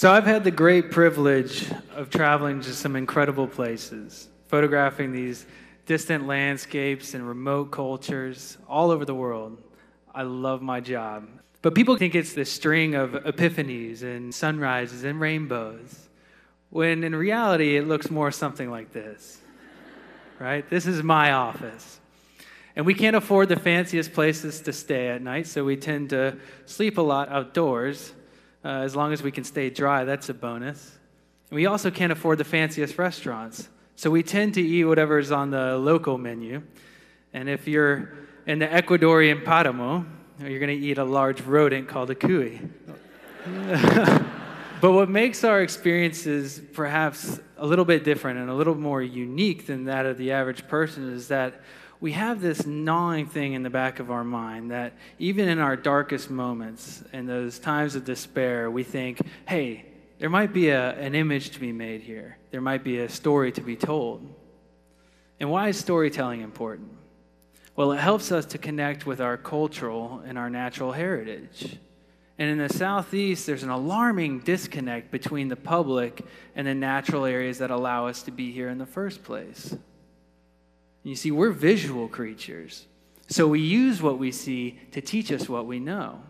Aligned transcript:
So 0.00 0.10
I've 0.10 0.24
had 0.24 0.44
the 0.44 0.50
great 0.50 0.90
privilege 0.90 1.70
of 1.94 2.08
traveling 2.08 2.62
to 2.62 2.72
some 2.72 2.96
incredible 2.96 3.46
places, 3.46 4.30
photographing 4.48 5.12
these 5.12 5.44
distant 5.84 6.26
landscapes 6.26 7.12
and 7.12 7.28
remote 7.28 7.70
cultures 7.70 8.56
all 8.66 8.92
over 8.92 9.04
the 9.04 9.14
world. 9.14 9.58
I 10.14 10.22
love 10.22 10.62
my 10.62 10.80
job. 10.80 11.28
But 11.60 11.74
people 11.74 11.98
think 11.98 12.14
it's 12.14 12.32
the 12.32 12.46
string 12.46 12.94
of 12.94 13.10
epiphanies 13.10 14.02
and 14.02 14.34
sunrises 14.34 15.04
and 15.04 15.20
rainbows, 15.20 16.08
when 16.70 17.04
in 17.04 17.14
reality 17.14 17.76
it 17.76 17.86
looks 17.86 18.10
more 18.10 18.30
something 18.30 18.70
like 18.70 18.94
this. 18.94 19.42
Right? 20.38 20.66
This 20.70 20.86
is 20.86 21.02
my 21.02 21.32
office. 21.32 22.00
And 22.74 22.86
we 22.86 22.94
can't 22.94 23.16
afford 23.16 23.50
the 23.50 23.56
fanciest 23.56 24.14
places 24.14 24.62
to 24.62 24.72
stay 24.72 25.08
at 25.10 25.20
night, 25.20 25.46
so 25.46 25.62
we 25.62 25.76
tend 25.76 26.08
to 26.08 26.38
sleep 26.64 26.96
a 26.96 27.02
lot 27.02 27.28
outdoors 27.28 28.14
uh, 28.64 28.68
as 28.68 28.94
long 28.94 29.12
as 29.12 29.22
we 29.22 29.30
can 29.30 29.44
stay 29.44 29.70
dry, 29.70 30.04
that's 30.04 30.28
a 30.28 30.34
bonus. 30.34 30.98
And 31.50 31.56
we 31.56 31.66
also 31.66 31.90
can't 31.90 32.12
afford 32.12 32.38
the 32.38 32.44
fanciest 32.44 32.98
restaurants. 32.98 33.68
So 33.96 34.10
we 34.10 34.22
tend 34.22 34.54
to 34.54 34.62
eat 34.62 34.84
whatever's 34.84 35.30
on 35.30 35.50
the 35.50 35.76
local 35.76 36.18
menu. 36.18 36.62
And 37.32 37.48
if 37.48 37.66
you're 37.66 38.12
in 38.46 38.58
the 38.58 38.66
Ecuadorian 38.66 39.44
Paramo, 39.44 40.06
you're 40.40 40.58
going 40.58 40.80
to 40.80 40.86
eat 40.86 40.98
a 40.98 41.04
large 41.04 41.40
rodent 41.42 41.88
called 41.88 42.10
a 42.10 42.14
cuy. 42.14 42.68
but 44.80 44.92
what 44.92 45.08
makes 45.08 45.44
our 45.44 45.62
experiences 45.62 46.60
perhaps 46.72 47.40
a 47.58 47.66
little 47.66 47.84
bit 47.84 48.04
different 48.04 48.38
and 48.38 48.48
a 48.48 48.54
little 48.54 48.74
more 48.74 49.02
unique 49.02 49.66
than 49.66 49.84
that 49.84 50.06
of 50.06 50.16
the 50.18 50.32
average 50.32 50.66
person 50.66 51.12
is 51.12 51.28
that 51.28 51.60
we 52.00 52.12
have 52.12 52.40
this 52.40 52.66
gnawing 52.66 53.26
thing 53.26 53.52
in 53.52 53.62
the 53.62 53.70
back 53.70 54.00
of 54.00 54.10
our 54.10 54.24
mind 54.24 54.70
that 54.70 54.94
even 55.18 55.48
in 55.48 55.58
our 55.58 55.76
darkest 55.76 56.30
moments, 56.30 57.04
in 57.12 57.26
those 57.26 57.58
times 57.58 57.94
of 57.94 58.04
despair, 58.04 58.70
we 58.70 58.82
think, 58.82 59.20
hey, 59.46 59.84
there 60.18 60.30
might 60.30 60.52
be 60.52 60.70
a, 60.70 60.92
an 60.98 61.14
image 61.14 61.50
to 61.50 61.60
be 61.60 61.72
made 61.72 62.00
here. 62.00 62.38
There 62.50 62.60
might 62.60 62.84
be 62.84 63.00
a 63.00 63.08
story 63.08 63.52
to 63.52 63.60
be 63.60 63.76
told. 63.76 64.26
And 65.38 65.50
why 65.50 65.68
is 65.68 65.78
storytelling 65.78 66.40
important? 66.40 66.90
Well, 67.76 67.92
it 67.92 67.98
helps 67.98 68.32
us 68.32 68.46
to 68.46 68.58
connect 68.58 69.06
with 69.06 69.20
our 69.20 69.36
cultural 69.36 70.22
and 70.26 70.38
our 70.38 70.50
natural 70.50 70.92
heritage. 70.92 71.78
And 72.38 72.50
in 72.50 72.58
the 72.58 72.72
Southeast, 72.72 73.46
there's 73.46 73.62
an 73.62 73.70
alarming 73.70 74.40
disconnect 74.40 75.10
between 75.10 75.48
the 75.48 75.56
public 75.56 76.24
and 76.56 76.66
the 76.66 76.74
natural 76.74 77.26
areas 77.26 77.58
that 77.58 77.70
allow 77.70 78.06
us 78.06 78.22
to 78.22 78.30
be 78.30 78.50
here 78.50 78.70
in 78.70 78.78
the 78.78 78.86
first 78.86 79.22
place. 79.22 79.76
You 81.02 81.14
see, 81.14 81.30
we're 81.30 81.50
visual 81.50 82.08
creatures. 82.08 82.86
So 83.28 83.46
we 83.46 83.60
use 83.60 84.02
what 84.02 84.18
we 84.18 84.32
see 84.32 84.78
to 84.92 85.00
teach 85.00 85.32
us 85.32 85.48
what 85.48 85.66
we 85.66 85.78
know. 85.78 86.20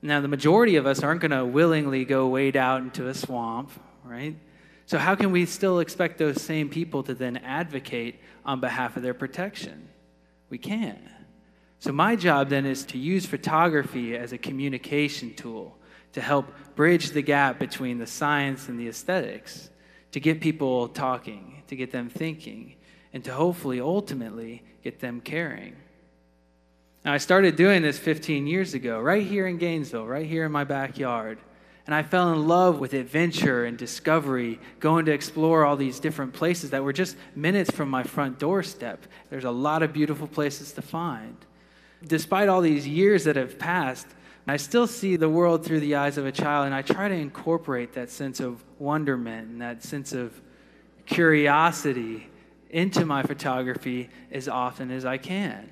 Now, 0.00 0.20
the 0.20 0.28
majority 0.28 0.76
of 0.76 0.86
us 0.86 1.02
aren't 1.02 1.20
going 1.20 1.30
to 1.30 1.44
willingly 1.44 2.04
go 2.04 2.28
wade 2.28 2.56
out 2.56 2.82
into 2.82 3.08
a 3.08 3.14
swamp, 3.14 3.70
right? 4.04 4.36
So, 4.86 4.98
how 4.98 5.14
can 5.14 5.30
we 5.30 5.46
still 5.46 5.78
expect 5.78 6.18
those 6.18 6.42
same 6.42 6.68
people 6.68 7.04
to 7.04 7.14
then 7.14 7.36
advocate 7.38 8.18
on 8.44 8.60
behalf 8.60 8.96
of 8.96 9.02
their 9.02 9.14
protection? 9.14 9.88
We 10.50 10.58
can't. 10.58 10.98
So, 11.78 11.92
my 11.92 12.16
job 12.16 12.48
then 12.48 12.66
is 12.66 12.84
to 12.86 12.98
use 12.98 13.26
photography 13.26 14.16
as 14.16 14.32
a 14.32 14.38
communication 14.38 15.34
tool 15.34 15.78
to 16.12 16.20
help 16.20 16.46
bridge 16.74 17.10
the 17.10 17.22
gap 17.22 17.58
between 17.58 17.98
the 17.98 18.06
science 18.06 18.68
and 18.68 18.78
the 18.78 18.88
aesthetics, 18.88 19.70
to 20.10 20.20
get 20.20 20.40
people 20.40 20.88
talking, 20.88 21.62
to 21.68 21.76
get 21.76 21.90
them 21.90 22.10
thinking, 22.10 22.74
and 23.12 23.24
to 23.24 23.32
hopefully 23.32 23.80
ultimately 23.80 24.62
get 24.82 25.00
them 25.00 25.20
caring. 25.20 25.76
Now, 27.04 27.12
I 27.12 27.18
started 27.18 27.56
doing 27.56 27.82
this 27.82 27.98
15 27.98 28.46
years 28.46 28.74
ago, 28.74 29.00
right 29.00 29.26
here 29.26 29.46
in 29.46 29.58
Gainesville, 29.58 30.06
right 30.06 30.26
here 30.26 30.44
in 30.44 30.52
my 30.52 30.64
backyard. 30.64 31.38
And 31.84 31.94
I 31.96 32.04
fell 32.04 32.32
in 32.32 32.46
love 32.46 32.78
with 32.78 32.92
adventure 32.92 33.64
and 33.64 33.76
discovery, 33.76 34.60
going 34.78 35.06
to 35.06 35.12
explore 35.12 35.64
all 35.64 35.76
these 35.76 35.98
different 35.98 36.32
places 36.32 36.70
that 36.70 36.84
were 36.84 36.92
just 36.92 37.16
minutes 37.34 37.72
from 37.72 37.90
my 37.90 38.04
front 38.04 38.38
doorstep. 38.38 39.04
There's 39.30 39.44
a 39.44 39.50
lot 39.50 39.82
of 39.82 39.92
beautiful 39.92 40.28
places 40.28 40.72
to 40.72 40.82
find. 40.82 41.36
Despite 42.06 42.48
all 42.48 42.60
these 42.60 42.86
years 42.86 43.24
that 43.24 43.34
have 43.34 43.58
passed, 43.58 44.06
I 44.46 44.56
still 44.56 44.86
see 44.86 45.16
the 45.16 45.28
world 45.28 45.64
through 45.64 45.80
the 45.80 45.96
eyes 45.96 46.18
of 46.18 46.26
a 46.26 46.32
child, 46.32 46.66
and 46.66 46.74
I 46.74 46.82
try 46.82 47.08
to 47.08 47.14
incorporate 47.14 47.94
that 47.94 48.10
sense 48.10 48.38
of 48.38 48.62
wonderment 48.78 49.50
and 49.50 49.60
that 49.60 49.82
sense 49.82 50.12
of 50.12 50.40
curiosity 51.06 52.28
into 52.72 53.04
my 53.04 53.22
photography 53.22 54.08
as 54.30 54.48
often 54.48 54.90
as 54.90 55.04
I 55.04 55.18
can. 55.18 55.70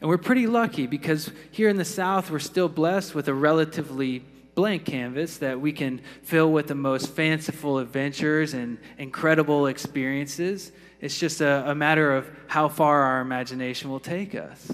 And 0.00 0.08
we're 0.10 0.18
pretty 0.18 0.46
lucky 0.46 0.86
because 0.86 1.30
here 1.50 1.68
in 1.68 1.76
the 1.76 1.84
South, 1.84 2.30
we're 2.30 2.38
still 2.38 2.68
blessed 2.68 3.14
with 3.14 3.28
a 3.28 3.34
relatively 3.34 4.24
blank 4.54 4.84
canvas 4.84 5.38
that 5.38 5.60
we 5.60 5.72
can 5.72 6.00
fill 6.22 6.52
with 6.52 6.68
the 6.68 6.74
most 6.74 7.10
fanciful 7.10 7.78
adventures 7.78 8.54
and 8.54 8.78
incredible 8.98 9.66
experiences. 9.66 10.72
It's 11.00 11.18
just 11.18 11.40
a, 11.40 11.70
a, 11.70 11.74
matter 11.74 12.14
of 12.14 12.28
how 12.46 12.68
far 12.68 13.02
our 13.02 13.20
imagination 13.20 13.90
will 13.90 14.00
take 14.00 14.34
us. 14.34 14.72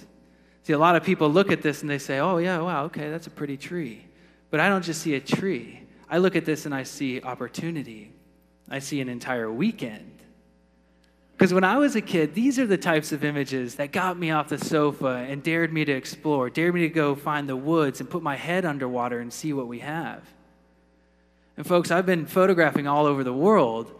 See, 0.65 0.73
a 0.75 0.79
lot 0.79 0.97
of 0.97 1.03
people 1.03 1.29
look 1.29 1.51
at 1.51 1.63
this 1.63 1.81
and 1.81 1.91
they 1.91 1.99
say, 1.99 2.19
oh, 2.19 2.39
yeah, 2.39 2.59
wow, 2.61 2.85
okay, 2.85 3.11
that's 3.11 3.27
a 3.27 3.31
pretty 3.31 3.57
tree. 3.57 4.05
But 4.51 4.61
I 4.61 4.69
don't 4.69 4.85
just 4.85 5.01
see 5.01 5.15
a 5.15 5.21
tree. 5.21 5.81
I 6.09 6.19
look 6.19 6.37
at 6.37 6.45
this 6.45 6.67
and 6.67 6.75
I 6.75 6.83
see 6.83 7.23
opportunity. 7.23 8.13
I 8.69 8.81
see 8.81 9.01
an 9.01 9.09
entire 9.09 9.51
weekend. 9.51 10.20
Because 11.41 11.55
when 11.55 11.65
I 11.65 11.79
was 11.79 11.97
a 11.97 12.03
kid, 12.03 12.35
these 12.35 12.59
are 12.59 12.67
the 12.67 12.77
types 12.77 13.13
of 13.13 13.25
images 13.25 13.77
that 13.77 13.93
got 13.93 14.19
me 14.19 14.31
off 14.31 14.51
the 14.51 14.59
sofa 14.59 15.25
and 15.27 15.43
dared 15.43 15.73
me 15.73 15.87
to 15.87 15.91
explore, 15.91 16.51
dared 16.51 16.75
me 16.75 16.83
to 16.83 16.91
go 16.91 17.15
find 17.15 17.49
the 17.49 17.57
woods 17.57 17.99
and 17.99 18.11
put 18.11 18.23
my 18.23 18.37
head 18.37 18.67
underwater 18.67 19.21
and 19.21 19.33
see 19.33 19.55
what 19.55 19.67
we 19.67 19.79
have. 19.79 20.23
And 21.57 21.67
folks, 21.67 21.91
I've 21.91 22.05
been 22.05 22.27
photographing 22.27 22.87
all 22.87 23.07
over 23.07 23.25
the 23.25 23.33
world, 23.33 23.91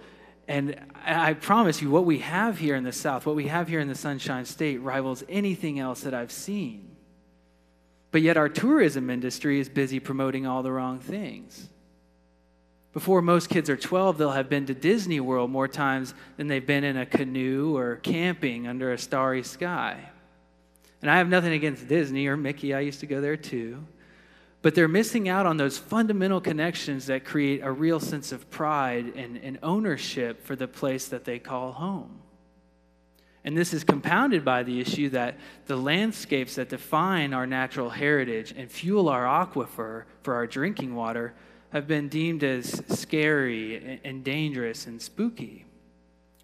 and 0.49 0.79
I 1.03 1.33
promise 1.33 1.81
you, 1.81 1.89
what 1.89 2.05
we 2.05 2.19
have 2.19 2.59
here 2.59 2.77
in 2.77 2.85
the 2.85 2.93
South, 2.93 3.25
what 3.25 3.37
we 3.37 3.47
have 3.47 3.69
here 3.69 3.81
in 3.81 3.89
the 3.89 3.95
Sunshine 3.95 4.45
State, 4.45 4.83
rivals 4.83 5.25
anything 5.27 5.79
else 5.79 6.03
that 6.03 6.13
I've 6.13 6.33
seen. 6.33 6.95
But 8.11 8.21
yet, 8.21 8.37
our 8.37 8.51
tourism 8.51 9.09
industry 9.09 9.61
is 9.61 9.71
busy 9.71 9.99
promoting 9.99 10.47
all 10.47 10.63
the 10.63 10.73
wrong 10.73 10.99
things. 10.99 11.71
Before 12.93 13.23
most 13.23 13.49
kids 13.49 13.71
are 13.71 13.77
12, 13.77 14.19
they'll 14.19 14.33
have 14.33 14.49
been 14.49 14.67
to 14.67 14.75
Disney 14.75 15.21
World 15.21 15.51
more 15.51 15.69
times 15.69 16.13
than 16.37 16.49
they've 16.49 16.67
been 16.67 16.83
in 16.83 16.97
a 16.97 17.07
canoe 17.07 17.77
or 17.77 17.97
camping 17.97 18.67
under 18.67 18.93
a 18.93 18.99
starry 18.99 19.45
sky. 19.45 20.11
And 21.01 21.11
I 21.11 21.19
have 21.19 21.29
nothing 21.29 21.53
against 21.53 21.87
Disney 21.87 22.27
or 22.27 22.37
Mickey, 22.37 22.75
I 22.75 22.81
used 22.81 23.01
to 23.01 23.07
go 23.07 23.21
there 23.21 23.37
too. 23.37 23.87
But 24.63 24.75
they're 24.75 24.89
missing 24.89 25.29
out 25.29 25.47
on 25.47 25.57
those 25.57 25.79
fundamental 25.79 26.41
connections 26.41 27.07
that 27.07 27.25
create 27.25 27.61
a 27.63 27.73
real 27.73 28.01
sense 28.01 28.33
of 28.33 28.51
pride 28.51 29.15
and, 29.17 29.39
and 29.39 29.59
ownership 29.63 30.45
for 30.45 30.55
the 30.55 30.69
place 30.69 31.09
that 31.09 31.25
they 31.25 31.39
call 31.39 31.73
home. 31.73 32.21
And 33.43 33.57
this 33.57 33.73
is 33.73 33.85
compounded 33.85 34.45
by 34.45 34.65
the 34.65 34.81
issue 34.81 35.09
that 35.11 35.39
the 35.65 35.77
landscapes 35.77 36.57
that 36.57 36.69
define 36.69 37.33
our 37.33 37.47
natural 37.47 37.89
heritage 37.89 38.53
and 38.55 38.71
fuel 38.71 39.09
our 39.09 39.25
aquifer 39.25 40.05
for 40.23 40.35
our 40.35 40.47
drinking 40.47 40.95
water 40.95 41.33
have 41.71 41.87
been 41.87 42.09
deemed 42.09 42.43
as 42.43 42.83
scary 42.89 44.01
and 44.05 44.25
dangerous 44.25 44.87
and 44.87 45.01
spooky. 45.01 45.67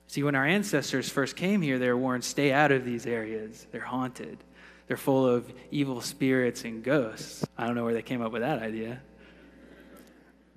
See, 0.07 0.23
when 0.23 0.35
our 0.35 0.47
ancestors 0.47 1.09
first 1.09 1.37
came 1.37 1.63
here, 1.63 1.79
they 1.79 1.89
were 1.89 1.97
warned 1.97 2.25
stay 2.25 2.53
out 2.53 2.71
of 2.71 2.85
these 2.85 3.07
areas. 3.07 3.67
They're 3.73 3.81
haunted, 3.81 4.39
they're 4.87 4.97
full 4.97 5.27
of 5.27 5.53
evil 5.71 6.01
spirits 6.01 6.65
and 6.65 6.83
ghosts. 6.83 7.45
I 7.59 7.67
don't 7.67 7.75
know 7.75 7.85
where 7.85 7.95
they 7.95 8.03
came 8.03 8.23
up 8.23 8.33
with 8.33 8.43
that 8.43 8.61
idea. 8.63 9.01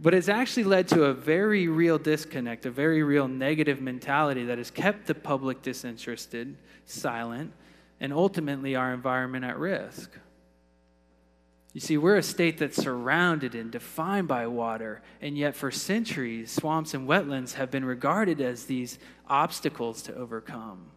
But 0.01 0.13
it's 0.13 0.29
actually 0.29 0.63
led 0.63 0.87
to 0.89 1.05
a 1.05 1.13
very 1.13 1.67
real 1.67 1.97
disconnect, 1.97 2.65
a 2.65 2.71
very 2.71 3.03
real 3.03 3.27
negative 3.27 3.81
mentality 3.81 4.45
that 4.45 4.57
has 4.57 4.71
kept 4.71 5.07
the 5.07 5.15
public 5.15 5.61
disinterested, 5.61 6.55
silent, 6.85 7.51
and 7.99 8.13
ultimately 8.13 8.75
our 8.75 8.93
environment 8.93 9.43
at 9.43 9.57
risk. 9.57 10.11
You 11.73 11.81
see, 11.81 11.97
we're 11.97 12.17
a 12.17 12.23
state 12.23 12.57
that's 12.57 12.81
surrounded 12.81 13.53
and 13.53 13.71
defined 13.71 14.27
by 14.27 14.47
water, 14.47 15.01
and 15.21 15.37
yet 15.37 15.55
for 15.55 15.69
centuries, 15.69 16.51
swamps 16.51 16.95
and 16.95 17.07
wetlands 17.07 17.53
have 17.53 17.69
been 17.69 17.85
regarded 17.85 18.41
as 18.41 18.65
these 18.65 18.97
obstacles 19.27 20.01
to 20.03 20.15
overcome. 20.15 20.87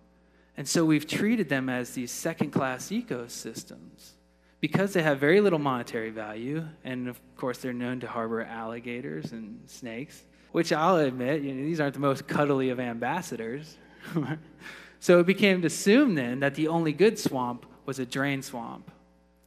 And 0.57 0.67
so 0.67 0.85
we've 0.85 1.07
treated 1.07 1.51
them 1.51 1.69
as 1.69 1.91
these 1.91 2.11
second 2.11 2.53
class 2.53 2.89
ecosystems. 2.89 4.13
Because 4.61 4.93
they 4.93 5.03
have 5.03 5.19
very 5.19 5.41
little 5.41 5.59
monetary 5.59 6.11
value, 6.11 6.65
and 6.85 7.09
of 7.09 7.21
course, 7.37 7.59
they're 7.59 7.73
known 7.73 8.01
to 8.01 8.07
harbor 8.07 8.43
alligators 8.43 9.33
and 9.33 9.61
snakes, 9.69 10.23
which 10.53 10.73
I'll 10.73 10.97
admit, 10.97 11.43
you 11.43 11.53
know, 11.53 11.65
these 11.65 11.81
aren't 11.81 11.95
the 11.95 12.01
most 12.01 12.27
cuddly 12.27 12.71
of 12.71 12.79
ambassadors. 12.81 13.77
so 15.01 15.19
it 15.19 15.27
became 15.27 15.65
assumed 15.65 16.17
then 16.17 16.41
that 16.41 16.55
the 16.55 16.69
only 16.69 16.93
good 16.93 17.19
swamp 17.19 17.67
was 17.85 17.99
a 17.99 18.07
drain 18.07 18.41
swamp 18.41 18.91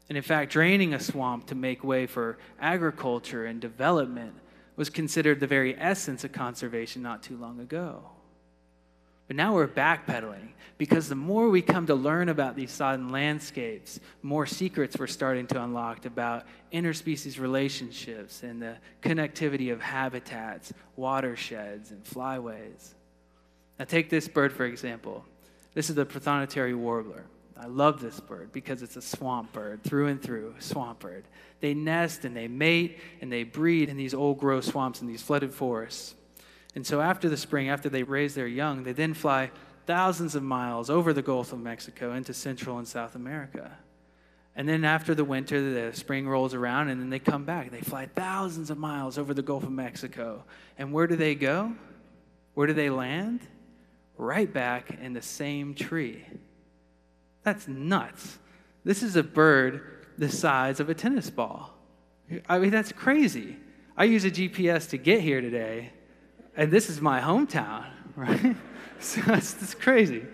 and 0.10 0.18
in 0.18 0.24
fact, 0.24 0.52
draining 0.52 0.94
a 0.94 1.00
swamp 1.00 1.48
to 1.48 1.56
make 1.56 1.84
way 1.84 2.06
for 2.06 2.38
agriculture 2.60 3.46
and 3.46 3.60
development 3.60 4.34
was 4.76 4.90
considered 4.90 5.40
the 5.40 5.48
very 5.48 5.76
essence 5.80 6.24
of 6.24 6.32
conservation 6.32 7.02
not 7.02 7.24
too 7.24 7.38
long 7.38 7.60
ago. 7.60 8.04
But 9.28 9.36
now 9.36 9.56
we're 9.56 9.68
backpedaling 9.68 10.50
because 10.78 11.10
the 11.10 11.16
more 11.16 11.50
we 11.50 11.62
come 11.62 11.88
to 11.88 11.96
learn 11.96 12.30
about 12.30 12.56
these 12.56 12.72
sodden 12.72 13.10
landscapes, 13.10 14.00
more 14.22 14.46
secrets 14.46 14.98
we're 15.00 15.08
starting 15.08 15.48
to 15.48 15.64
unlock 15.64 16.06
about 16.06 16.46
interspecies 16.72 17.40
relationships 17.40 18.44
and 18.44 18.62
the 18.62 18.76
connectivity 19.02 19.72
of 19.72 19.82
habitats, 19.82 20.74
watersheds, 20.96 21.90
and 21.90 22.04
flyways. 22.04 22.94
Now, 23.80 23.86
take 23.86 24.10
this 24.10 24.28
bird, 24.28 24.54
for 24.54 24.66
example. 24.66 25.26
This 25.74 25.90
is 25.90 25.96
the 25.96 26.06
prothonotary 26.06 26.76
warbler. 26.76 27.24
I 27.58 27.68
love 27.68 28.02
this 28.02 28.20
bird 28.20 28.52
because 28.52 28.82
it's 28.82 28.98
a 28.98 29.02
swamp 29.02 29.54
bird 29.54 29.84
through 29.84 30.08
and 30.08 30.22
through, 30.22 30.56
swamp 30.60 31.00
bird. 31.00 31.24
They 31.62 31.74
nest 31.74 32.26
and 32.26 32.36
they 32.36 32.48
mate 32.48 33.00
and 33.22 33.32
they 33.32 33.44
breed 33.44 33.90
in 33.90 33.96
these 33.96 34.14
old 34.14 34.40
growth 34.40 34.66
swamps 34.66 35.00
and 35.00 35.10
these 35.10 35.22
flooded 35.22 35.54
forests. 35.54 36.16
And 36.76 36.86
so 36.86 37.00
after 37.00 37.30
the 37.30 37.38
spring, 37.38 37.70
after 37.70 37.88
they 37.88 38.04
raise 38.04 38.36
their 38.36 38.48
young, 38.48 38.84
they 38.84 38.92
then 38.92 39.14
fly 39.14 39.52
thousands 39.86 40.36
of 40.36 40.44
miles 40.44 40.90
over 40.90 41.14
the 41.14 41.22
Gulf 41.22 41.54
of 41.54 41.60
Mexico 41.60 42.14
into 42.14 42.34
Central 42.34 42.78
and 42.78 42.88
South 42.88 43.16
America. 43.16 43.72
And 44.58 44.68
then 44.68 44.84
after 44.84 45.16
the 45.16 45.24
winter, 45.24 45.74
the 45.74 45.96
spring 45.96 46.28
rolls 46.28 46.54
around 46.54 46.90
and 46.90 47.00
then 47.00 47.10
they 47.10 47.20
come 47.20 47.46
back. 47.46 47.72
They 47.72 47.82
fly 47.82 48.08
thousands 48.08 48.70
of 48.70 48.78
miles 48.78 49.18
over 49.18 49.34
the 49.34 49.42
Gulf 49.42 49.64
of 49.64 49.72
Mexico. 49.72 50.44
And 50.78 50.92
where 50.92 51.08
do 51.08 51.16
they 51.16 51.36
go? 51.36 51.74
Where 52.54 52.68
do 52.68 52.74
they 52.74 52.90
land? 52.90 53.42
Right 54.18 54.52
back 54.52 54.98
in 55.02 55.14
the 55.14 55.22
same 55.22 55.74
tree. 55.74 56.26
That's 57.46 57.68
nuts. 57.68 58.40
This 58.84 59.04
is 59.04 59.16
a 59.16 59.24
bird 59.24 59.82
the 60.18 60.30
size 60.30 60.80
of 60.80 60.90
a 60.90 60.96
tennis 60.96 61.30
ball. 61.30 61.78
I 62.50 62.58
mean, 62.58 62.72
that's 62.72 62.92
crazy. 62.92 63.58
I 63.96 64.06
use 64.06 64.26
a 64.26 64.32
GPS 64.32 64.90
to 64.90 64.98
get 64.98 65.22
here 65.22 65.42
today, 65.42 65.92
and 66.58 66.72
this 66.72 66.90
is 66.90 67.00
my 67.00 67.22
hometown, 67.22 67.86
right? 68.16 68.56
so 69.00 69.22
it's, 69.28 69.62
it's 69.62 69.76
crazy. 69.76 70.26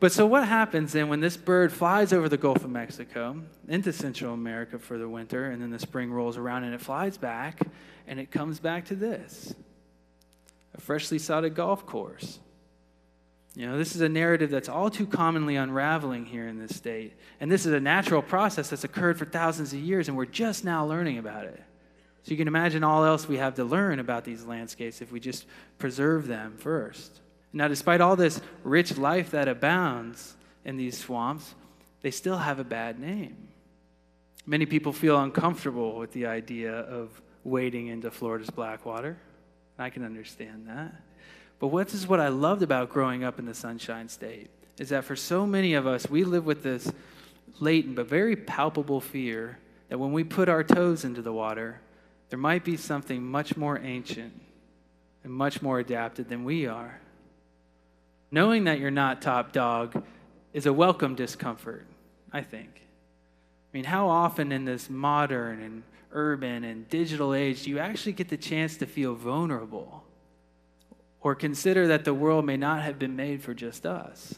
But 0.00 0.10
so 0.10 0.26
what 0.26 0.46
happens 0.46 0.92
then 0.92 1.08
when 1.08 1.20
this 1.20 1.36
bird 1.36 1.72
flies 1.72 2.12
over 2.12 2.28
the 2.28 2.36
Gulf 2.36 2.64
of 2.64 2.70
Mexico 2.70 3.40
into 3.68 3.92
Central 3.92 4.34
America 4.34 4.78
for 4.78 4.98
the 4.98 5.08
winter, 5.08 5.50
and 5.50 5.62
then 5.62 5.70
the 5.70 5.78
spring 5.78 6.12
rolls 6.12 6.36
around 6.36 6.64
and 6.64 6.74
it 6.74 6.80
flies 6.80 7.16
back, 7.16 7.60
and 8.08 8.18
it 8.18 8.32
comes 8.32 8.58
back 8.58 8.86
to 8.86 8.96
this 8.96 9.54
a 10.76 10.80
freshly 10.80 11.20
sodded 11.20 11.54
golf 11.54 11.86
course. 11.86 12.40
You 13.56 13.66
know, 13.66 13.78
this 13.78 13.94
is 13.94 14.00
a 14.00 14.08
narrative 14.08 14.50
that's 14.50 14.68
all 14.68 14.90
too 14.90 15.06
commonly 15.06 15.54
unraveling 15.56 16.26
here 16.26 16.48
in 16.48 16.58
this 16.58 16.74
state. 16.74 17.12
And 17.40 17.50
this 17.50 17.66
is 17.66 17.72
a 17.72 17.80
natural 17.80 18.20
process 18.20 18.70
that's 18.70 18.82
occurred 18.82 19.16
for 19.16 19.26
thousands 19.26 19.72
of 19.72 19.78
years, 19.78 20.08
and 20.08 20.16
we're 20.16 20.24
just 20.26 20.64
now 20.64 20.84
learning 20.84 21.18
about 21.18 21.44
it. 21.44 21.62
So 22.24 22.30
you 22.30 22.36
can 22.36 22.48
imagine 22.48 22.82
all 22.82 23.04
else 23.04 23.28
we 23.28 23.36
have 23.36 23.54
to 23.56 23.64
learn 23.64 24.00
about 24.00 24.24
these 24.24 24.44
landscapes 24.44 25.00
if 25.00 25.12
we 25.12 25.20
just 25.20 25.46
preserve 25.78 26.26
them 26.26 26.56
first. 26.56 27.20
Now, 27.52 27.68
despite 27.68 28.00
all 28.00 28.16
this 28.16 28.40
rich 28.64 28.96
life 28.98 29.30
that 29.30 29.46
abounds 29.46 30.34
in 30.64 30.76
these 30.76 30.98
swamps, 30.98 31.54
they 32.00 32.10
still 32.10 32.38
have 32.38 32.58
a 32.58 32.64
bad 32.64 32.98
name. 32.98 33.48
Many 34.46 34.66
people 34.66 34.92
feel 34.92 35.20
uncomfortable 35.20 35.96
with 35.96 36.12
the 36.12 36.26
idea 36.26 36.72
of 36.72 37.22
wading 37.44 37.86
into 37.86 38.10
Florida's 38.10 38.50
Blackwater. 38.50 39.16
I 39.78 39.90
can 39.90 40.04
understand 40.04 40.66
that. 40.66 40.94
But 41.58 41.68
what 41.68 41.92
is 41.94 42.06
what 42.06 42.20
I 42.20 42.28
loved 42.28 42.62
about 42.62 42.90
growing 42.90 43.24
up 43.24 43.38
in 43.38 43.46
the 43.46 43.54
Sunshine 43.54 44.08
State 44.08 44.50
is 44.78 44.88
that 44.88 45.04
for 45.04 45.16
so 45.16 45.46
many 45.46 45.74
of 45.74 45.86
us, 45.86 46.08
we 46.08 46.24
live 46.24 46.44
with 46.44 46.62
this 46.62 46.90
latent 47.60 47.96
but 47.96 48.06
very 48.06 48.36
palpable 48.36 49.00
fear 49.00 49.58
that 49.88 49.98
when 49.98 50.12
we 50.12 50.24
put 50.24 50.48
our 50.48 50.64
toes 50.64 51.04
into 51.04 51.22
the 51.22 51.32
water, 51.32 51.80
there 52.30 52.38
might 52.38 52.64
be 52.64 52.76
something 52.76 53.22
much 53.22 53.56
more 53.56 53.78
ancient 53.78 54.32
and 55.22 55.32
much 55.32 55.62
more 55.62 55.78
adapted 55.78 56.28
than 56.28 56.44
we 56.44 56.66
are. 56.66 57.00
Knowing 58.30 58.64
that 58.64 58.80
you're 58.80 58.90
not 58.90 59.22
top 59.22 59.52
dog 59.52 60.02
is 60.52 60.66
a 60.66 60.72
welcome 60.72 61.14
discomfort, 61.14 61.86
I 62.32 62.42
think. 62.42 62.70
I 62.76 63.76
mean, 63.76 63.84
how 63.84 64.08
often 64.08 64.52
in 64.52 64.64
this 64.64 64.90
modern 64.90 65.60
and 65.62 65.82
urban 66.12 66.64
and 66.64 66.88
digital 66.88 67.34
age 67.34 67.64
do 67.64 67.70
you 67.70 67.78
actually 67.78 68.12
get 68.12 68.28
the 68.28 68.36
chance 68.36 68.76
to 68.78 68.86
feel 68.86 69.14
vulnerable? 69.14 70.03
Or 71.24 71.34
consider 71.34 71.88
that 71.88 72.04
the 72.04 72.14
world 72.14 72.44
may 72.44 72.56
not 72.56 72.82
have 72.82 72.98
been 72.98 73.16
made 73.16 73.42
for 73.42 73.54
just 73.54 73.86
us. 73.86 74.34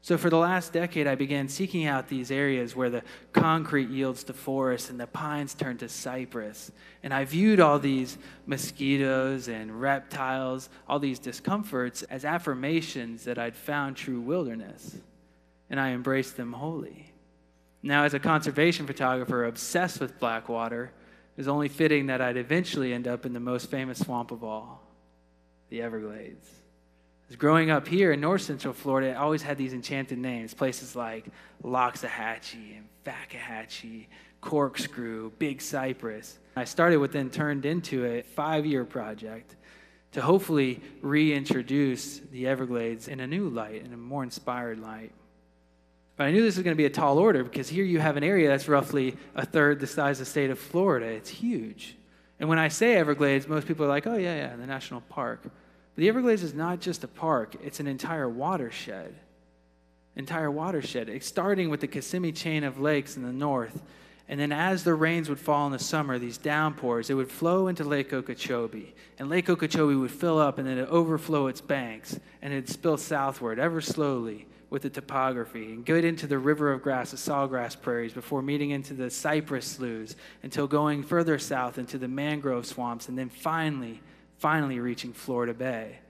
So, 0.00 0.16
for 0.16 0.30
the 0.30 0.38
last 0.38 0.72
decade, 0.72 1.06
I 1.06 1.14
began 1.14 1.48
seeking 1.48 1.86
out 1.86 2.08
these 2.08 2.30
areas 2.30 2.74
where 2.74 2.90
the 2.90 3.02
concrete 3.32 3.88
yields 3.88 4.24
to 4.24 4.32
forest 4.32 4.90
and 4.90 4.98
the 4.98 5.06
pines 5.06 5.54
turn 5.54 5.78
to 5.78 5.88
cypress. 5.88 6.72
And 7.02 7.12
I 7.12 7.24
viewed 7.24 7.60
all 7.60 7.78
these 7.78 8.18
mosquitoes 8.46 9.48
and 9.48 9.80
reptiles, 9.80 10.70
all 10.88 10.98
these 10.98 11.20
discomforts, 11.20 12.02
as 12.04 12.24
affirmations 12.24 13.24
that 13.24 13.38
I'd 13.38 13.54
found 13.54 13.96
true 13.96 14.20
wilderness. 14.20 14.96
And 15.70 15.78
I 15.78 15.90
embraced 15.90 16.36
them 16.36 16.52
wholly. 16.52 17.12
Now, 17.80 18.04
as 18.04 18.14
a 18.14 18.20
conservation 18.20 18.86
photographer 18.86 19.44
obsessed 19.44 20.00
with 20.00 20.18
Blackwater, 20.18 20.92
it 21.36 21.40
was 21.40 21.48
only 21.48 21.68
fitting 21.68 22.06
that 22.06 22.20
I'd 22.20 22.36
eventually 22.36 22.92
end 22.92 23.06
up 23.06 23.24
in 23.24 23.32
the 23.32 23.40
most 23.40 23.70
famous 23.70 24.00
swamp 24.00 24.30
of 24.32 24.42
all 24.42 24.81
the 25.72 25.80
Everglades. 25.80 26.46
As 27.30 27.36
growing 27.36 27.70
up 27.70 27.88
here 27.88 28.12
in 28.12 28.20
north 28.20 28.42
central 28.42 28.74
Florida, 28.74 29.12
I 29.12 29.22
always 29.22 29.40
had 29.40 29.56
these 29.56 29.72
enchanted 29.72 30.18
names, 30.18 30.52
places 30.52 30.94
like 30.94 31.24
Loxahatchee 31.64 32.76
and 32.76 32.86
Fakahatchee, 33.06 34.06
Corkscrew, 34.42 35.32
Big 35.38 35.62
Cypress. 35.62 36.38
I 36.56 36.64
started 36.64 36.98
what 36.98 37.10
then 37.10 37.30
turned 37.30 37.64
into 37.64 38.04
a 38.04 38.20
five 38.20 38.66
year 38.66 38.84
project 38.84 39.56
to 40.12 40.20
hopefully 40.20 40.82
reintroduce 41.00 42.18
the 42.18 42.46
Everglades 42.46 43.08
in 43.08 43.20
a 43.20 43.26
new 43.26 43.48
light, 43.48 43.82
in 43.82 43.94
a 43.94 43.96
more 43.96 44.22
inspired 44.22 44.78
light. 44.78 45.12
But 46.16 46.24
I 46.24 46.32
knew 46.32 46.42
this 46.42 46.56
was 46.56 46.64
going 46.64 46.76
to 46.76 46.82
be 46.82 46.84
a 46.84 46.90
tall 46.90 47.16
order 47.16 47.42
because 47.44 47.70
here 47.70 47.84
you 47.84 47.98
have 47.98 48.18
an 48.18 48.24
area 48.24 48.46
that's 48.46 48.68
roughly 48.68 49.16
a 49.34 49.46
third 49.46 49.80
the 49.80 49.86
size 49.86 50.20
of 50.20 50.26
the 50.26 50.30
state 50.30 50.50
of 50.50 50.58
Florida. 50.58 51.06
It's 51.06 51.30
huge. 51.30 51.96
And 52.38 52.46
when 52.46 52.58
I 52.58 52.68
say 52.68 52.96
Everglades, 52.96 53.48
most 53.48 53.66
people 53.66 53.86
are 53.86 53.88
like, 53.88 54.06
oh, 54.06 54.16
yeah, 54.16 54.34
yeah, 54.34 54.56
the 54.56 54.66
national 54.66 55.00
park. 55.02 55.40
The 55.96 56.08
Everglades 56.08 56.42
is 56.42 56.54
not 56.54 56.80
just 56.80 57.04
a 57.04 57.08
park, 57.08 57.56
it's 57.62 57.80
an 57.80 57.86
entire 57.86 58.28
watershed. 58.28 59.14
Entire 60.16 60.50
watershed, 60.50 61.22
starting 61.22 61.70
with 61.70 61.80
the 61.80 61.86
Kissimmee 61.86 62.32
chain 62.32 62.64
of 62.64 62.78
lakes 62.78 63.16
in 63.16 63.22
the 63.22 63.32
north. 63.32 63.82
And 64.28 64.38
then, 64.38 64.52
as 64.52 64.84
the 64.84 64.94
rains 64.94 65.28
would 65.28 65.40
fall 65.40 65.66
in 65.66 65.72
the 65.72 65.78
summer, 65.78 66.18
these 66.18 66.38
downpours, 66.38 67.10
it 67.10 67.14
would 67.14 67.30
flow 67.30 67.68
into 67.68 67.84
Lake 67.84 68.12
Okeechobee. 68.12 68.94
And 69.18 69.28
Lake 69.28 69.50
Okeechobee 69.50 69.94
would 69.94 70.10
fill 70.10 70.38
up 70.38 70.58
and 70.58 70.66
then 70.66 70.78
it 70.78 70.88
overflow 70.88 71.48
its 71.48 71.60
banks 71.60 72.18
and 72.40 72.52
it'd 72.52 72.68
spill 72.68 72.96
southward 72.96 73.58
ever 73.58 73.80
slowly 73.80 74.46
with 74.70 74.82
the 74.82 74.90
topography 74.90 75.72
and 75.72 75.84
get 75.84 76.04
into 76.04 76.26
the 76.26 76.38
river 76.38 76.72
of 76.72 76.82
grass, 76.82 77.10
the 77.10 77.16
sawgrass 77.18 77.78
prairies, 77.78 78.14
before 78.14 78.40
meeting 78.40 78.70
into 78.70 78.94
the 78.94 79.10
cypress 79.10 79.66
sloughs 79.66 80.16
until 80.42 80.66
going 80.66 81.02
further 81.02 81.38
south 81.38 81.76
into 81.76 81.98
the 81.98 82.08
mangrove 82.08 82.64
swamps 82.64 83.08
and 83.08 83.18
then 83.18 83.28
finally 83.28 84.00
finally 84.42 84.80
reaching 84.80 85.12
Florida 85.12 85.54
Bay. 85.54 86.00